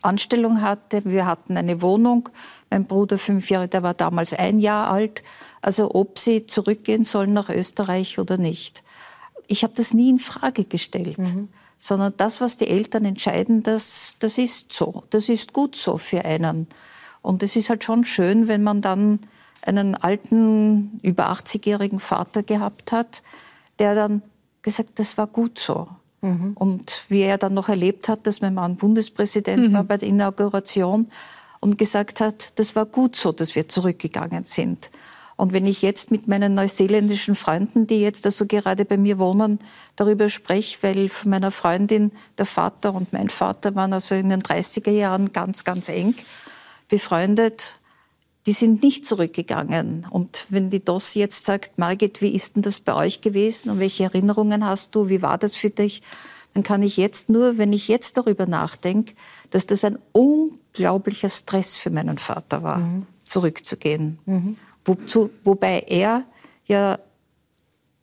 [0.00, 2.30] Anstellung hatte, wir hatten eine Wohnung,
[2.70, 5.22] mein Bruder fünf Jahre, der war damals ein Jahr alt,
[5.60, 8.82] also ob sie zurückgehen sollen nach Österreich oder nicht.
[9.48, 11.50] Ich habe das nie in Frage gestellt, mhm.
[11.78, 16.24] Sondern das, was die Eltern entscheiden, das, das ist so, das ist gut so für
[16.24, 16.66] einen.
[17.22, 19.20] Und es ist halt schon schön, wenn man dann
[19.62, 23.22] einen alten, über 80-jährigen Vater gehabt hat,
[23.78, 24.22] der dann
[24.62, 25.86] gesagt, das war gut so.
[26.22, 26.52] Mhm.
[26.54, 29.72] Und wie er dann noch erlebt hat, dass mein Mann Bundespräsident mhm.
[29.72, 31.08] war bei der Inauguration
[31.60, 34.90] und gesagt hat, das war gut so, dass wir zurückgegangen sind.
[35.36, 39.58] Und wenn ich jetzt mit meinen neuseeländischen Freunden, die jetzt also gerade bei mir wohnen,
[39.94, 44.42] darüber spreche, weil von meiner Freundin der Vater und mein Vater waren also in den
[44.42, 46.14] 30er Jahren ganz, ganz eng
[46.88, 47.76] befreundet,
[48.46, 50.06] die sind nicht zurückgegangen.
[50.08, 53.80] Und wenn die DOS jetzt sagt, Margit, wie ist denn das bei euch gewesen und
[53.80, 56.00] welche Erinnerungen hast du, wie war das für dich,
[56.54, 59.12] dann kann ich jetzt nur, wenn ich jetzt darüber nachdenke,
[59.50, 63.06] dass das ein unglaublicher Stress für meinen Vater war, mhm.
[63.24, 64.18] zurückzugehen.
[64.24, 64.56] Mhm.
[64.86, 66.24] Wozu, wobei er
[66.64, 66.98] ja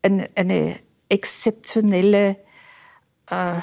[0.02, 0.76] eine, eine
[1.10, 2.36] exzeptionelle
[3.30, 3.62] äh,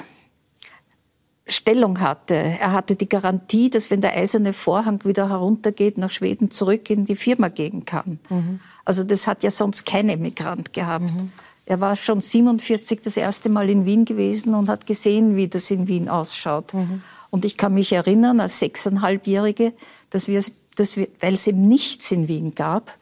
[1.46, 2.34] Stellung hatte.
[2.34, 7.04] Er hatte die Garantie, dass wenn der eiserne Vorhang wieder heruntergeht, nach Schweden zurück in
[7.04, 8.20] die Firma gehen kann.
[8.28, 8.60] Mhm.
[8.84, 11.12] Also das hat ja sonst kein Emigrant gehabt.
[11.12, 11.32] Mhm.
[11.66, 15.70] Er war schon 47 das erste Mal in Wien gewesen und hat gesehen, wie das
[15.70, 16.72] in Wien ausschaut.
[16.74, 17.02] Mhm.
[17.30, 19.72] Und ich kann mich erinnern, als sechseinhalbjährige,
[20.10, 20.42] dass wir,
[20.76, 22.96] dass wir, weil es eben nichts in Wien gab,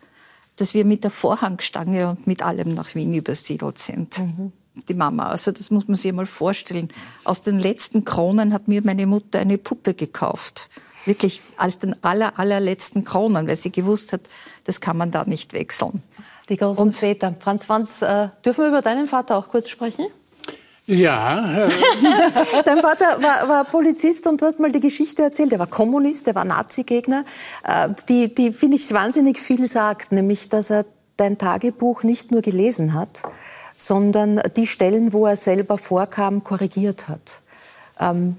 [0.58, 4.18] dass wir mit der Vorhangstange und mit allem nach Wien übersiedelt sind.
[4.18, 4.52] Mhm.
[4.88, 6.88] Die Mama, also das muss man sich mal vorstellen.
[7.24, 10.68] Aus den letzten Kronen hat mir meine Mutter eine Puppe gekauft.
[11.04, 14.20] Wirklich als den aller, allerletzten Kronen, weil sie gewusst hat,
[14.64, 16.02] das kann man da nicht wechseln.
[16.48, 17.34] Die großen und Väter.
[17.40, 20.06] Franz Franz, äh, dürfen wir über deinen Vater auch kurz sprechen?
[20.88, 21.68] Ja.
[22.64, 25.52] Dein Vater war, war, Polizist und du hast mal die Geschichte erzählt.
[25.52, 27.26] Er war Kommunist, er war Nazi-Gegner.
[27.62, 30.86] Äh, die, die finde ich, wahnsinnig viel sagt, nämlich, dass er
[31.18, 33.22] dein Tagebuch nicht nur gelesen hat,
[33.76, 37.40] sondern die Stellen, wo er selber vorkam, korrigiert hat.
[38.00, 38.36] Ähm,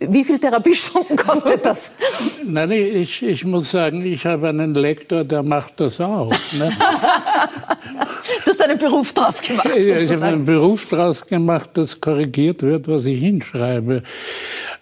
[0.00, 1.96] wie viel Therapiestunden kostet das?
[2.44, 6.30] Nein, ich, ich muss sagen, ich habe einen Lektor, der macht das auch.
[6.52, 6.70] Ne?
[8.44, 9.68] du hast einen Beruf draus gemacht.
[9.68, 10.02] Sozusagen.
[10.02, 14.02] Ich habe einen Beruf draus gemacht, dass korrigiert wird, was ich hinschreibe.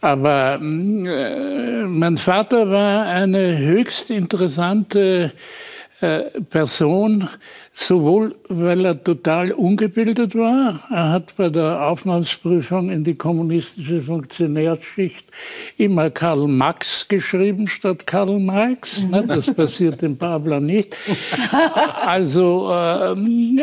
[0.01, 5.33] Aber äh, mein Vater war eine höchst interessante
[6.51, 7.27] Person,
[7.73, 15.25] sowohl weil er total ungebildet war, er hat bei der Aufnahmsprüfung in die kommunistische Funktionärschicht
[15.79, 19.05] immer Karl Marx geschrieben statt Karl Marx.
[19.05, 19.25] Ne?
[19.27, 20.97] Das passiert dem Pabler nicht.
[22.05, 23.63] Also, äh,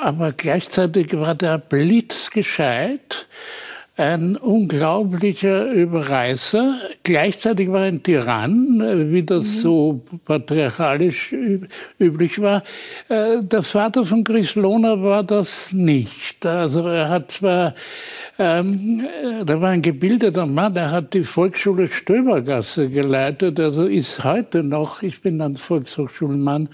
[0.00, 3.26] aber gleichzeitig war der blitzgescheit
[3.96, 6.74] ein unglaublicher Überreißer.
[7.04, 8.82] Gleichzeitig war er ein Tyrann,
[9.12, 9.60] wie das mhm.
[9.60, 11.32] so patriarchalisch
[12.00, 12.64] üblich war.
[13.08, 16.44] Äh, der Vater von Chris Lohner war das nicht.
[16.44, 17.74] Also er hat zwar,
[18.36, 19.04] ähm,
[19.40, 24.64] äh, da war ein gebildeter Mann, er hat die Volksschule Stöbergasse geleitet, also ist heute
[24.64, 26.68] noch, ich bin ein Volkshochschulmann,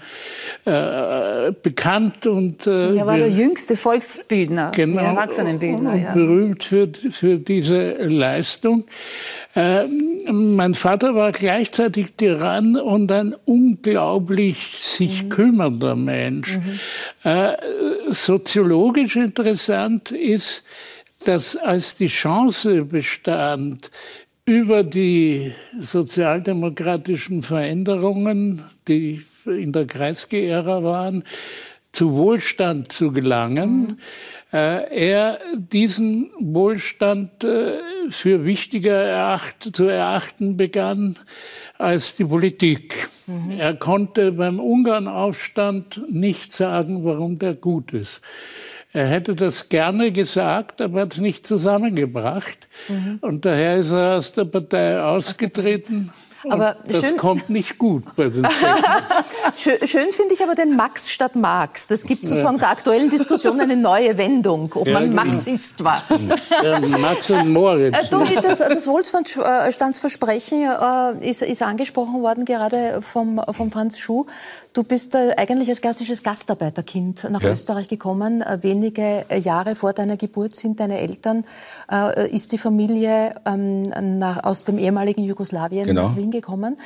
[0.65, 2.65] äh, bekannt und...
[2.65, 5.95] Äh, er war der jüngste Volksbildner, genau, Erwachsenenbildner.
[5.95, 6.13] Ja.
[6.13, 8.85] Berühmt für für diese Leistung.
[9.55, 9.85] Äh,
[10.31, 15.29] mein Vater war gleichzeitig Tyrann und ein unglaublich sich mhm.
[15.29, 16.57] kümmernder Mensch.
[16.57, 16.79] Mhm.
[17.23, 17.53] Äh,
[18.07, 20.63] soziologisch interessant ist,
[21.25, 23.91] dass als die Chance bestand,
[24.45, 31.23] über die sozialdemokratischen Veränderungen, die in der Kreisky-Ära waren,
[31.91, 33.97] zu Wohlstand zu gelangen, mhm.
[34.53, 37.71] Äh, er diesen Wohlstand äh,
[38.09, 41.15] für wichtiger eracht, zu erachten begann
[41.77, 43.07] als die Politik.
[43.27, 43.51] Mhm.
[43.57, 48.19] Er konnte beim Ungarnaufstand nicht sagen, warum der gut ist.
[48.91, 52.67] Er hätte das gerne gesagt, aber hat es nicht zusammengebracht.
[52.89, 53.19] Mhm.
[53.21, 56.11] Und daher ist er aus der Partei ausgetreten.
[56.49, 58.47] Aber das schön, kommt nicht gut bei den
[59.55, 61.87] Schön, schön finde ich aber den Max statt Marx.
[61.87, 65.23] Das gibt sozusagen der aktuellen Diskussion eine neue Wendung, ob ja, man genau.
[65.23, 66.03] Marxist war.
[66.63, 67.95] Ja, Max und Moritz.
[67.95, 74.25] Äh, du, das, das Wohlstandsversprechen äh, ist, ist, angesprochen worden, gerade vom, vom Franz Schuh.
[74.73, 77.51] Du bist äh, eigentlich als klassisches Gastarbeiterkind nach ja.
[77.51, 78.41] Österreich gekommen.
[78.41, 81.45] Äh, wenige Jahre vor deiner Geburt sind deine Eltern,
[81.91, 83.83] äh, ist die Familie ähm,
[84.17, 86.09] nach, aus dem ehemaligen Jugoslawien genau.
[86.09, 86.77] nach Wien gekommen.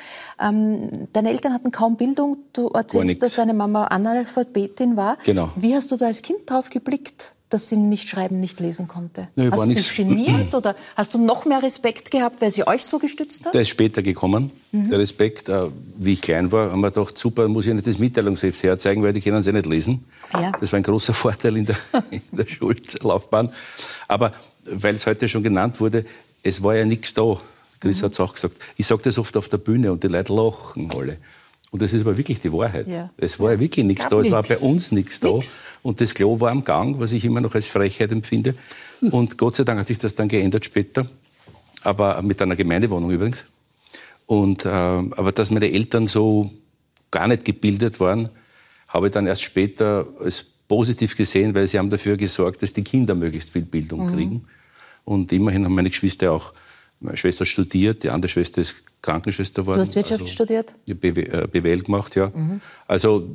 [0.42, 2.38] Ähm, deine Eltern hatten kaum Bildung.
[2.54, 5.18] Du erzählst, dass deine Mama Analphabetin war.
[5.24, 5.50] Genau.
[5.56, 7.36] Wie hast du da als Kind drauf geblickt?
[7.50, 9.28] dass sie nicht schreiben, nicht lesen konnte?
[9.36, 12.84] Ja, hast du dich geniert oder hast du noch mehr Respekt gehabt, weil sie euch
[12.84, 13.54] so gestützt hat?
[13.54, 14.90] Der ist später gekommen, mhm.
[14.90, 15.48] der Respekt.
[15.48, 19.04] Äh, wie ich klein war, haben wir gedacht, super, muss ich nicht das Mitteilungsheft herzeigen,
[19.04, 20.06] weil die können sie nicht lesen.
[20.34, 20.52] Ja.
[20.60, 21.78] Das war ein großer Vorteil in der,
[22.10, 23.54] in der Schullaufbahn.
[24.08, 24.34] Aber
[24.66, 26.06] weil es heute schon genannt wurde,
[26.42, 27.40] es war ja nichts da.
[27.86, 28.06] Chris mhm.
[28.06, 28.58] hat es auch gesagt.
[28.78, 31.18] Ich sage das oft auf der Bühne und die Leute lachen alle.
[31.70, 32.88] Und das ist aber wirklich die Wahrheit.
[32.88, 33.12] Ja.
[33.18, 35.40] Es war ja wirklich nichts da, es war bei uns nichts da.
[35.84, 38.56] Und das Klo war am Gang, was ich immer noch als Frechheit empfinde.
[39.02, 41.06] Und Gott sei Dank hat sich das dann geändert später,
[41.84, 43.44] aber mit einer Gemeindewohnung übrigens.
[44.26, 46.50] Und, äh, aber dass meine Eltern so
[47.12, 48.30] gar nicht gebildet waren,
[48.88, 52.84] habe ich dann erst später als positiv gesehen, weil sie haben dafür gesorgt, dass die
[52.84, 54.16] Kinder möglichst viel Bildung mhm.
[54.16, 54.48] kriegen.
[55.04, 56.54] Und immerhin haben meine Geschwister auch
[57.00, 59.78] meine Schwester studiert, die andere Schwester ist Krankenschwester geworden.
[59.78, 60.74] Du hast Wirtschaft also, studiert?
[60.86, 62.32] BWL, BWL gemacht, ja.
[62.34, 62.62] Mhm.
[62.88, 63.28] Also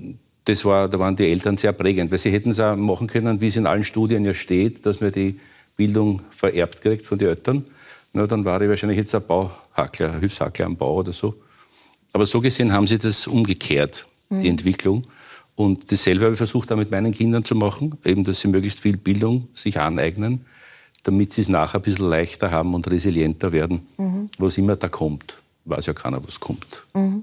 [0.44, 3.40] das war, da waren die Eltern sehr prägend, weil sie hätten es auch machen können,
[3.40, 5.38] wie es in allen Studien ja steht, dass man die
[5.76, 7.64] Bildung vererbt kriegt von den Eltern.
[8.12, 11.34] Na, dann war ich wahrscheinlich jetzt ein Bauhackler, ein Hilfshackler am Bau oder so.
[12.12, 14.40] Aber so gesehen haben sie das umgekehrt, mhm.
[14.40, 15.04] die Entwicklung.
[15.54, 18.80] Und dasselbe habe ich versucht, auch mit meinen Kindern zu machen, eben, dass sie möglichst
[18.80, 20.44] viel Bildung sich aneignen
[21.02, 24.30] damit sie es nachher ein bisschen leichter haben und resilienter werden, mhm.
[24.38, 25.38] was immer da kommt.
[25.66, 26.82] Weiß ja keiner, was kommt.
[26.94, 27.22] Mhm.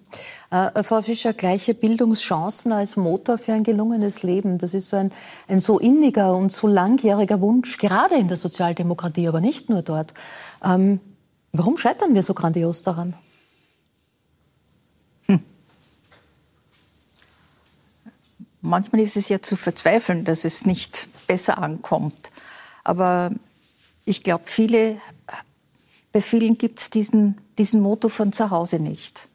[0.52, 4.58] Äh, Frau Fischer, gleiche Bildungschancen als Motor für ein gelungenes Leben.
[4.58, 5.12] Das ist so ein,
[5.48, 10.14] ein so inniger und so langjähriger Wunsch, gerade in der Sozialdemokratie, aber nicht nur dort.
[10.64, 11.00] Ähm,
[11.52, 13.16] warum scheitern wir so grandios daran?
[15.26, 15.42] Hm.
[18.62, 22.32] Manchmal ist es ja zu verzweifeln, dass es nicht besser ankommt.
[22.84, 23.32] Aber
[24.08, 25.02] ich glaube, viele,
[26.14, 29.28] bei vielen gibt es diesen, diesen Motto von zu Hause nicht.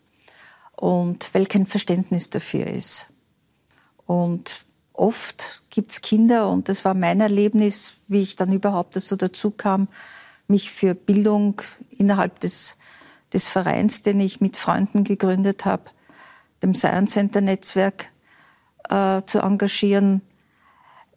[0.76, 3.08] Und weil kein Verständnis dafür ist.
[4.06, 4.64] Und
[4.94, 9.50] oft gibt es Kinder, und das war mein Erlebnis, wie ich dann überhaupt so dazu
[9.50, 9.88] kam,
[10.48, 11.60] mich für Bildung
[11.90, 12.76] innerhalb des,
[13.32, 15.84] des Vereins, den ich mit Freunden gegründet habe,
[16.62, 18.06] dem Science Center Netzwerk,
[18.88, 20.22] äh, zu engagieren,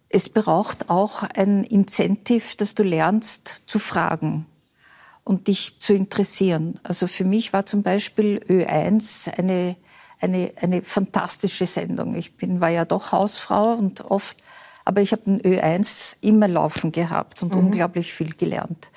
[0.10, 4.46] es braucht auch ein Incentive, dass du lernst zu fragen
[5.24, 6.80] und dich zu interessieren.
[6.84, 9.76] Also für mich war zum Beispiel Ö1 eine,
[10.22, 12.16] eine, eine fantastische Sendung.
[12.16, 14.38] Ich bin, war ja doch Hausfrau und oft,
[14.86, 17.60] aber ich habe den Ö1 immer laufen gehabt und mhm.
[17.60, 18.90] unglaublich viel gelernt.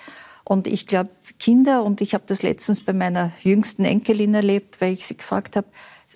[0.45, 4.93] Und ich glaube, Kinder, und ich habe das letztens bei meiner jüngsten Enkelin erlebt, weil
[4.93, 5.67] ich sie gefragt habe,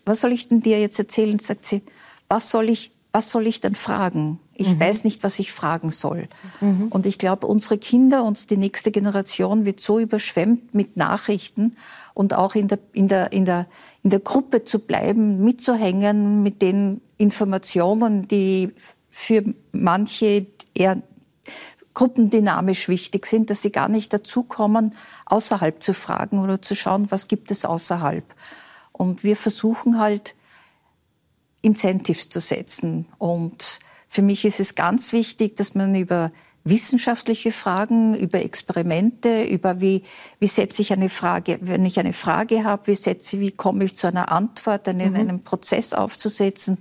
[0.04, 1.38] was soll ich denn dir jetzt erzählen?
[1.38, 1.82] Sagt sie,
[2.28, 4.40] was soll ich, was soll ich denn fragen?
[4.54, 4.80] Ich mhm.
[4.80, 6.28] weiß nicht, was ich fragen soll.
[6.60, 6.88] Mhm.
[6.88, 11.72] Und ich glaube, unsere Kinder und die nächste Generation wird so überschwemmt mit Nachrichten
[12.14, 13.66] und auch in der, in der, in der,
[14.02, 18.72] in der Gruppe zu bleiben, mitzuhängen mit den Informationen, die
[19.10, 19.42] für
[19.72, 21.02] manche eher
[21.94, 24.94] gruppendynamisch wichtig sind, dass sie gar nicht dazukommen,
[25.26, 28.24] außerhalb zu fragen oder zu schauen, was gibt es außerhalb.
[28.92, 30.34] Und wir versuchen halt,
[31.62, 33.06] Incentives zu setzen.
[33.18, 33.78] Und
[34.12, 36.32] für mich ist es ganz wichtig, dass man über
[36.64, 40.02] wissenschaftliche Fragen, über Experimente, über wie,
[40.38, 43.96] wie setze ich eine Frage, wenn ich eine Frage habe, wie setze, wie komme ich
[43.96, 45.16] zu einer Antwort, einen, mhm.
[45.16, 46.76] einen Prozess aufzusetzen,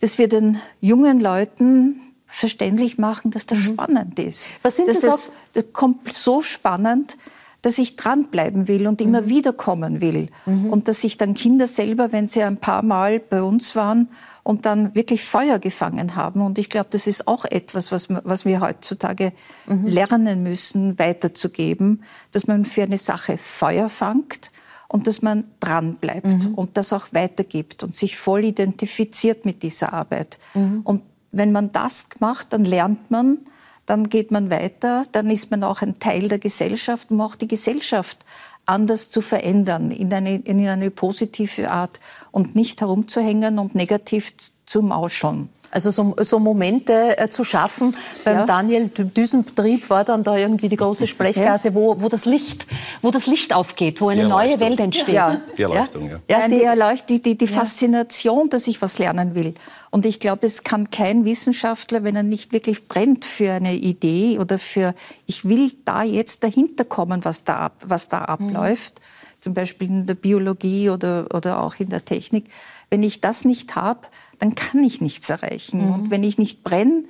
[0.00, 3.74] dass wir den jungen Leuten verständlich machen, dass das mhm.
[3.74, 4.54] spannend ist.
[4.62, 7.16] Was sind dass das, das, das kommt so spannend,
[7.64, 9.28] dass ich dranbleiben will und immer mhm.
[9.30, 10.28] wieder kommen will.
[10.44, 10.66] Mhm.
[10.66, 14.10] Und dass sich dann Kinder selber, wenn sie ein paar Mal bei uns waren
[14.42, 16.42] und dann wirklich Feuer gefangen haben.
[16.42, 19.32] Und ich glaube, das ist auch etwas, was, was wir heutzutage
[19.66, 19.86] mhm.
[19.86, 22.02] lernen müssen, weiterzugeben,
[22.32, 24.52] dass man für eine Sache Feuer fangt
[24.88, 26.54] und dass man dran bleibt mhm.
[26.54, 30.38] und das auch weitergibt und sich voll identifiziert mit dieser Arbeit.
[30.52, 30.82] Mhm.
[30.84, 31.02] Und
[31.32, 33.38] wenn man das macht, dann lernt man,
[33.86, 37.48] dann geht man weiter, dann ist man auch ein Teil der Gesellschaft, um auch die
[37.48, 38.18] Gesellschaft
[38.66, 44.32] anders zu verändern, in eine, in eine positive Art und nicht herumzuhängen und negativ
[44.74, 45.48] zu mauscheln.
[45.70, 47.94] Also so, so Momente äh, zu schaffen.
[48.24, 48.46] Beim ja.
[48.46, 52.66] Daniel Düsenbetrieb war dann da irgendwie die große Sprechgase, wo, wo, das Licht,
[53.00, 55.14] wo das Licht aufgeht, wo eine neue Welt entsteht.
[55.14, 55.40] Ja.
[55.56, 56.18] Die Erleuchtung, ja.
[56.28, 56.48] ja.
[56.48, 59.54] die, Erleucht die, die, die Faszination, dass ich was lernen will.
[59.90, 64.40] Und ich glaube, es kann kein Wissenschaftler, wenn er nicht wirklich brennt für eine Idee
[64.40, 64.92] oder für,
[65.26, 68.26] ich will da jetzt dahinter kommen, was da, was da mhm.
[68.26, 69.42] abläuft, mhm.
[69.42, 72.46] zum Beispiel in der Biologie oder, oder auch in der Technik,
[72.90, 74.00] wenn ich das nicht habe,
[74.44, 75.86] dann kann ich nichts erreichen.
[75.86, 75.92] Mhm.
[75.92, 77.04] Und wenn ich nicht brenne,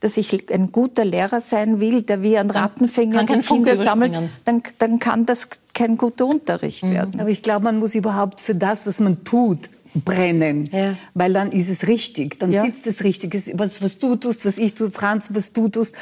[0.00, 4.14] dass ich ein guter Lehrer sein will, der wie ein Rattenfänger die Kinder sammelt,
[4.44, 6.92] dann, dann kann das kein guter Unterricht mhm.
[6.92, 7.20] werden.
[7.20, 10.94] Aber ich glaube, man muss überhaupt für das, was man tut, brennen, ja.
[11.14, 12.62] weil dann ist es richtig, dann ja.
[12.62, 13.34] sitzt es richtig.
[13.54, 15.94] Was, was du tust, was ich tue, Franz, was du tust.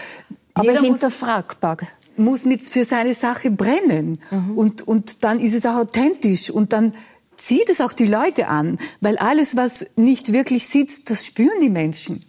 [0.55, 1.77] Aber hinterfragbar
[2.17, 4.59] muss mit für seine Sache brennen mhm.
[4.59, 6.93] und und dann ist es auch authentisch und dann
[7.37, 11.71] zieht es auch die Leute an, weil alles, was nicht wirklich sitzt, das spüren die
[11.71, 12.25] Menschen.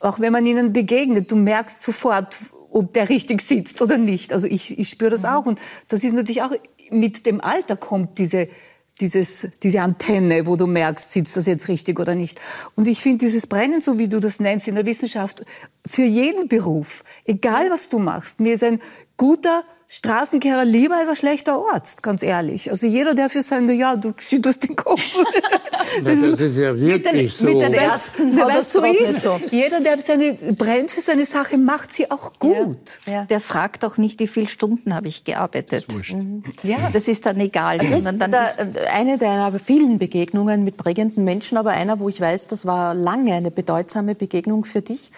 [0.00, 2.38] Auch wenn man ihnen begegnet, du merkst sofort,
[2.70, 4.32] ob der richtig sitzt oder nicht.
[4.32, 5.28] Also ich, ich spüre das mhm.
[5.28, 5.46] auch.
[5.46, 6.52] Und das ist natürlich auch
[6.90, 8.48] mit dem Alter kommt diese,
[9.00, 12.40] dieses, diese Antenne, wo du merkst, sitzt das jetzt richtig oder nicht.
[12.74, 15.44] Und ich finde dieses Brennen, so wie du das nennst in der Wissenschaft,
[15.86, 18.80] für jeden Beruf, egal was du machst, mir ist ein
[19.16, 19.64] guter
[19.94, 22.70] Straßenkehrer lieber als ein schlechter Arzt, ganz ehrlich.
[22.70, 25.02] Also jeder, der für sein, ja, du schüttelst den Kopf.
[26.02, 27.44] das, ist, das ist ja wirklich mit den, so.
[27.44, 29.38] Mit den Ärzten hat das so nicht so.
[29.50, 33.00] Jeder, der seine, brennt für seine Sache, macht sie auch gut.
[33.04, 33.24] Ja, ja.
[33.26, 35.84] Der fragt auch nicht, wie viele Stunden habe ich gearbeitet.
[35.88, 36.42] Das mhm.
[36.62, 37.78] Ja, das ist dann egal.
[37.78, 38.46] Also ist dann da,
[38.94, 43.34] eine deiner vielen Begegnungen mit prägenden Menschen, aber einer, wo ich weiß, das war lange
[43.34, 45.10] eine bedeutsame Begegnung für dich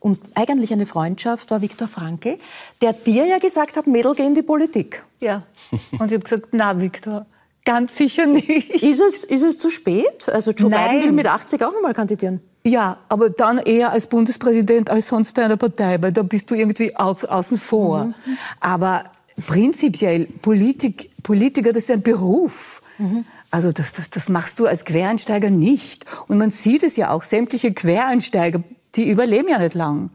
[0.00, 2.38] und eigentlich eine Freundschaft war Viktor Frankl,
[2.80, 5.04] der dir ja gesagt hat, Mädel, geh in die Politik.
[5.20, 5.42] Ja.
[5.70, 7.26] Und ich habe gesagt, na Viktor,
[7.66, 8.82] ganz sicher nicht.
[8.82, 10.28] Ist es, ist es zu spät?
[10.28, 10.88] Also Joe Nein.
[10.88, 12.40] Biden will mit 80 auch nochmal kandidieren.
[12.64, 16.54] Ja, aber dann eher als Bundespräsident als sonst bei einer Partei, weil da bist du
[16.54, 18.04] irgendwie au außen vor.
[18.04, 18.14] Mhm.
[18.60, 19.04] Aber
[19.46, 22.82] prinzipiell, Politik, Politiker, das ist ein Beruf.
[22.98, 23.24] Mhm.
[23.50, 26.04] Also das, das, das machst du als Quereinsteiger nicht.
[26.28, 28.62] Und man sieht es ja auch, sämtliche Quereinsteiger
[28.94, 30.10] die überleben ja nicht lang.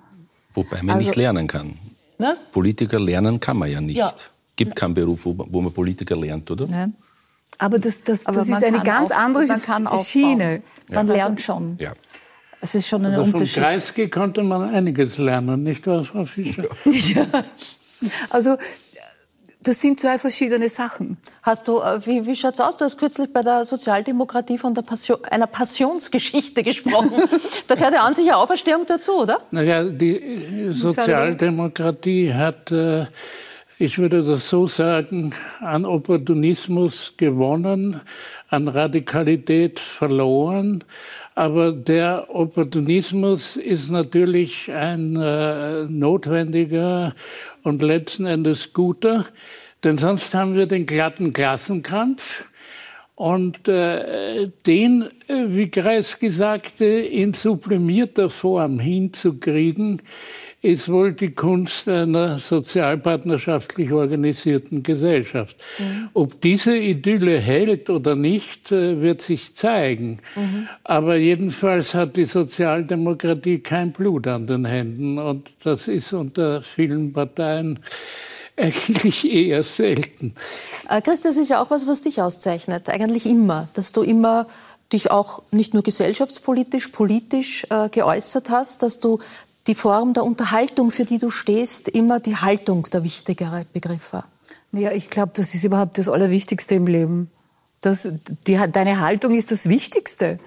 [0.54, 1.78] Wobei man also, nicht lernen kann.
[2.18, 2.52] Was?
[2.52, 3.98] Politiker lernen kann man ja nicht.
[3.98, 4.14] Ja.
[4.56, 6.66] Gibt keinen Beruf, wo, wo man Politiker lernt, oder?
[6.68, 6.88] Ja.
[7.60, 9.46] Aber das, das, Aber das ist eine ganz auf, andere
[9.98, 10.62] Schiene.
[10.90, 11.14] Man ja.
[11.14, 11.78] lernt schon.
[11.80, 11.94] Ja.
[12.62, 13.54] Es ist schon ein also Unterschied.
[13.54, 16.68] Von Kreisky konnte man einiges lernen, nicht wahr, Frau Fischer?
[16.86, 17.28] Ja.
[18.30, 18.58] Also
[19.66, 21.18] das sind zwei verschiedene Sachen.
[21.42, 22.78] Hast du, äh, wie, wie schaut's aus?
[22.78, 27.12] Du hast kürzlich bei der Sozialdemokratie von der Passion, einer Passionsgeschichte gesprochen.
[27.68, 29.40] da gehört ja an sich eine Auferstehung dazu, oder?
[29.52, 33.06] Naja, die Sozialdemokratie hat, äh,
[33.80, 38.00] ich würde das so sagen, an Opportunismus gewonnen,
[38.50, 40.84] an Radikalität verloren.
[41.34, 47.14] Aber der Opportunismus ist natürlich ein äh, notwendiger
[47.66, 49.26] und letzten Endes guter,
[49.84, 52.50] denn sonst haben wir den glatten Klassenkampf.
[53.16, 60.02] Und äh, den, äh, wie Kreisky sagte, in sublimierter Form hinzukriegen,
[60.66, 65.58] ist wohl die Kunst einer sozialpartnerschaftlich organisierten Gesellschaft.
[65.78, 66.10] Mhm.
[66.14, 70.20] Ob diese Idylle hält oder nicht, äh, wird sich zeigen.
[70.36, 70.68] Mhm.
[70.84, 77.14] Aber jedenfalls hat die Sozialdemokratie kein Blut an den Händen und das ist unter vielen
[77.14, 77.80] Parteien
[78.58, 80.34] eigentlich eher selten.
[80.90, 84.48] Äh, Chris, das ist ja auch was, was dich auszeichnet, eigentlich immer, dass du immer
[84.94, 89.20] dich auch nicht nur gesellschaftspolitisch, politisch äh, geäußert hast, dass du
[89.68, 94.28] die Form der Unterhaltung, für die du stehst, immer die Haltung der wichtigere Begriff war?
[94.72, 97.32] Ja, ich glaube, das ist überhaupt das Allerwichtigste im Leben.
[97.82, 98.10] Das,
[98.48, 100.40] die, deine Haltung ist das Wichtigste.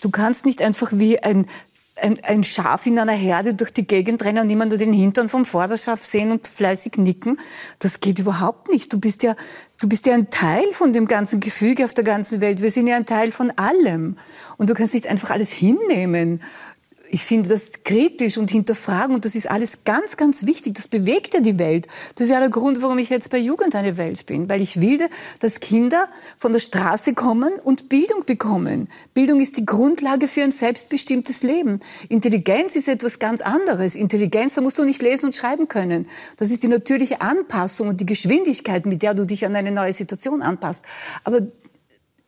[0.00, 1.46] Du kannst nicht einfach wie ein,
[1.96, 5.44] ein, ein Schaf in einer Herde durch die Gegend rennen und niemand den Hintern vom
[5.44, 7.40] Vorderschaf sehen und fleißig nicken.
[7.78, 8.92] Das geht überhaupt nicht.
[8.92, 9.34] Du bist ja,
[9.80, 12.62] du bist ja ein Teil von dem ganzen Gefüge auf der ganzen Welt.
[12.62, 14.16] Wir sind ja ein Teil von allem.
[14.58, 16.42] Und du kannst nicht einfach alles hinnehmen
[17.10, 20.74] ich finde das kritisch und hinterfragen und das ist alles ganz, ganz wichtig.
[20.74, 21.86] Das bewegt ja die Welt.
[22.14, 24.80] Das ist ja der Grund, warum ich jetzt bei Jugend eine Welt bin, weil ich
[24.80, 24.98] will,
[25.40, 28.88] dass Kinder von der Straße kommen und Bildung bekommen.
[29.14, 31.80] Bildung ist die Grundlage für ein selbstbestimmtes Leben.
[32.08, 33.94] Intelligenz ist etwas ganz anderes.
[33.94, 36.08] Intelligenz, da musst du nicht lesen und schreiben können.
[36.36, 39.92] Das ist die natürliche Anpassung und die Geschwindigkeit, mit der du dich an eine neue
[39.92, 40.84] Situation anpasst.
[41.24, 41.40] Aber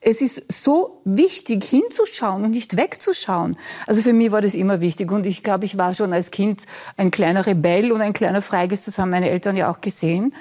[0.01, 3.57] es ist so wichtig, hinzuschauen und nicht wegzuschauen.
[3.86, 5.11] Also für mich war das immer wichtig.
[5.11, 8.86] Und ich glaube, ich war schon als Kind ein kleiner Rebell und ein kleiner Freigeist.
[8.86, 10.32] Das haben meine Eltern ja auch gesehen.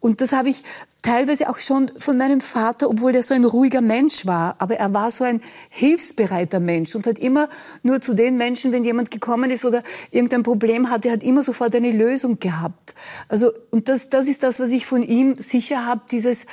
[0.00, 0.64] Und das habe ich
[1.00, 4.56] teilweise auch schon von meinem Vater, obwohl der so ein ruhiger Mensch war.
[4.58, 5.40] Aber er war so ein
[5.70, 7.48] hilfsbereiter Mensch und hat immer
[7.84, 11.74] nur zu den Menschen, wenn jemand gekommen ist oder irgendein Problem hatte, hat immer sofort
[11.76, 12.96] eine Lösung gehabt.
[13.28, 16.46] Also, und das, das ist das, was ich von ihm sicher habe, dieses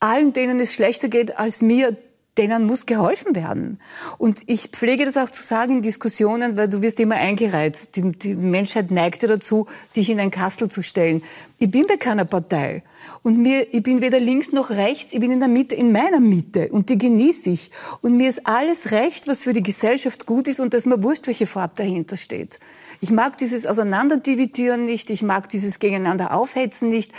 [0.00, 1.96] allen, denen es schlechter geht als mir,
[2.38, 3.78] denen muss geholfen werden.
[4.18, 7.96] Und ich pflege das auch zu sagen in Diskussionen, weil du wirst immer eingereiht.
[7.96, 11.22] Die, die Menschheit neigte dazu, dich in ein Kastel zu stellen.
[11.58, 12.82] Ich bin bei keiner Partei.
[13.22, 16.20] Und mir, ich bin weder links noch rechts, ich bin in der Mitte, in meiner
[16.20, 16.68] Mitte.
[16.68, 17.70] Und die genieße ich.
[18.02, 21.26] Und mir ist alles recht, was für die Gesellschaft gut ist und dass mir wurscht,
[21.26, 22.58] welche Farbe dahinter steht.
[23.00, 27.12] Ich mag dieses Auseinanderdividieren nicht, ich mag dieses Gegeneinander aufhetzen nicht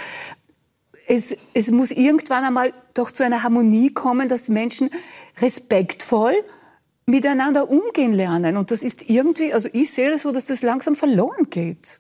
[1.07, 4.89] es, es muss irgendwann einmal doch zu einer Harmonie kommen, dass Menschen
[5.41, 6.33] respektvoll
[7.05, 8.57] miteinander umgehen lernen.
[8.57, 11.99] Und das ist irgendwie, also ich sehe das so, dass das langsam verloren geht.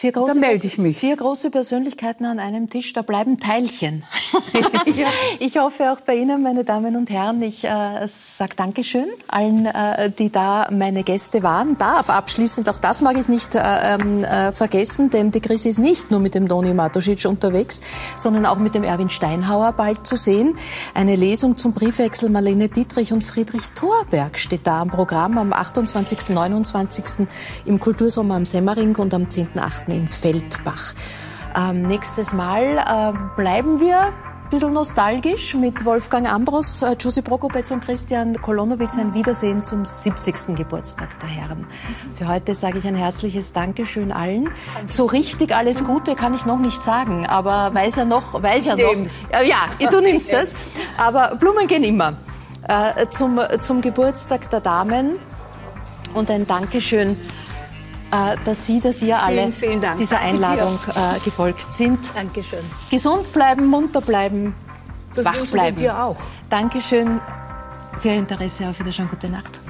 [0.00, 0.98] Vier große, da melde ich mich.
[0.98, 4.04] Vier große Persönlichkeiten an einem Tisch, da bleiben Teilchen.
[4.94, 5.08] ja.
[5.40, 7.42] Ich hoffe auch bei Ihnen, meine Damen und Herren.
[7.42, 11.76] Ich äh, sage Dankeschön allen, äh, die da meine Gäste waren.
[11.78, 13.60] Darf abschließend, auch das mag ich nicht äh,
[13.94, 17.80] ähm, äh, vergessen, denn die Chris ist nicht nur mit dem Doni Matusic unterwegs,
[18.16, 20.56] sondern auch mit dem Erwin Steinhauer bald zu sehen.
[20.94, 26.28] Eine Lesung zum Briefwechsel Marlene Dietrich und Friedrich Thorberg steht da am Programm am 28.
[26.28, 27.26] 29.
[27.64, 30.94] im Kultursommer am Semmering und am 10.8 in Feldbach.
[31.56, 34.12] Ähm, nächstes Mal äh, bleiben wir
[34.48, 39.84] ein bisschen nostalgisch mit Wolfgang Ambros, äh, Josi Prokopetz und Christian Kolonowitz ein Wiedersehen zum
[39.84, 40.56] 70.
[40.56, 41.66] Geburtstag der Herren.
[42.14, 44.48] Für heute sage ich ein herzliches Dankeschön allen.
[44.86, 48.76] So richtig alles Gute kann ich noch nicht sagen, aber weiß ja noch, weiß ich
[48.76, 48.94] ja noch.
[49.32, 50.54] Äh, ja, du nimmst es.
[50.96, 52.16] Aber Blumen gehen immer.
[52.66, 55.16] Äh, zum, zum Geburtstag der Damen
[56.14, 57.16] und ein Dankeschön
[58.10, 61.98] dass Sie, dass ihr alle vielen, vielen dieser Einladung äh, gefolgt sind.
[62.14, 62.64] Dankeschön.
[62.90, 64.54] Gesund bleiben, munter bleiben,
[65.14, 65.76] das wach bleiben.
[65.76, 66.16] dir auch.
[66.48, 67.20] Dankeschön
[67.98, 68.68] für Ihr Interesse.
[68.68, 69.08] Auf Wiedersehen.
[69.08, 69.60] Gute Nacht.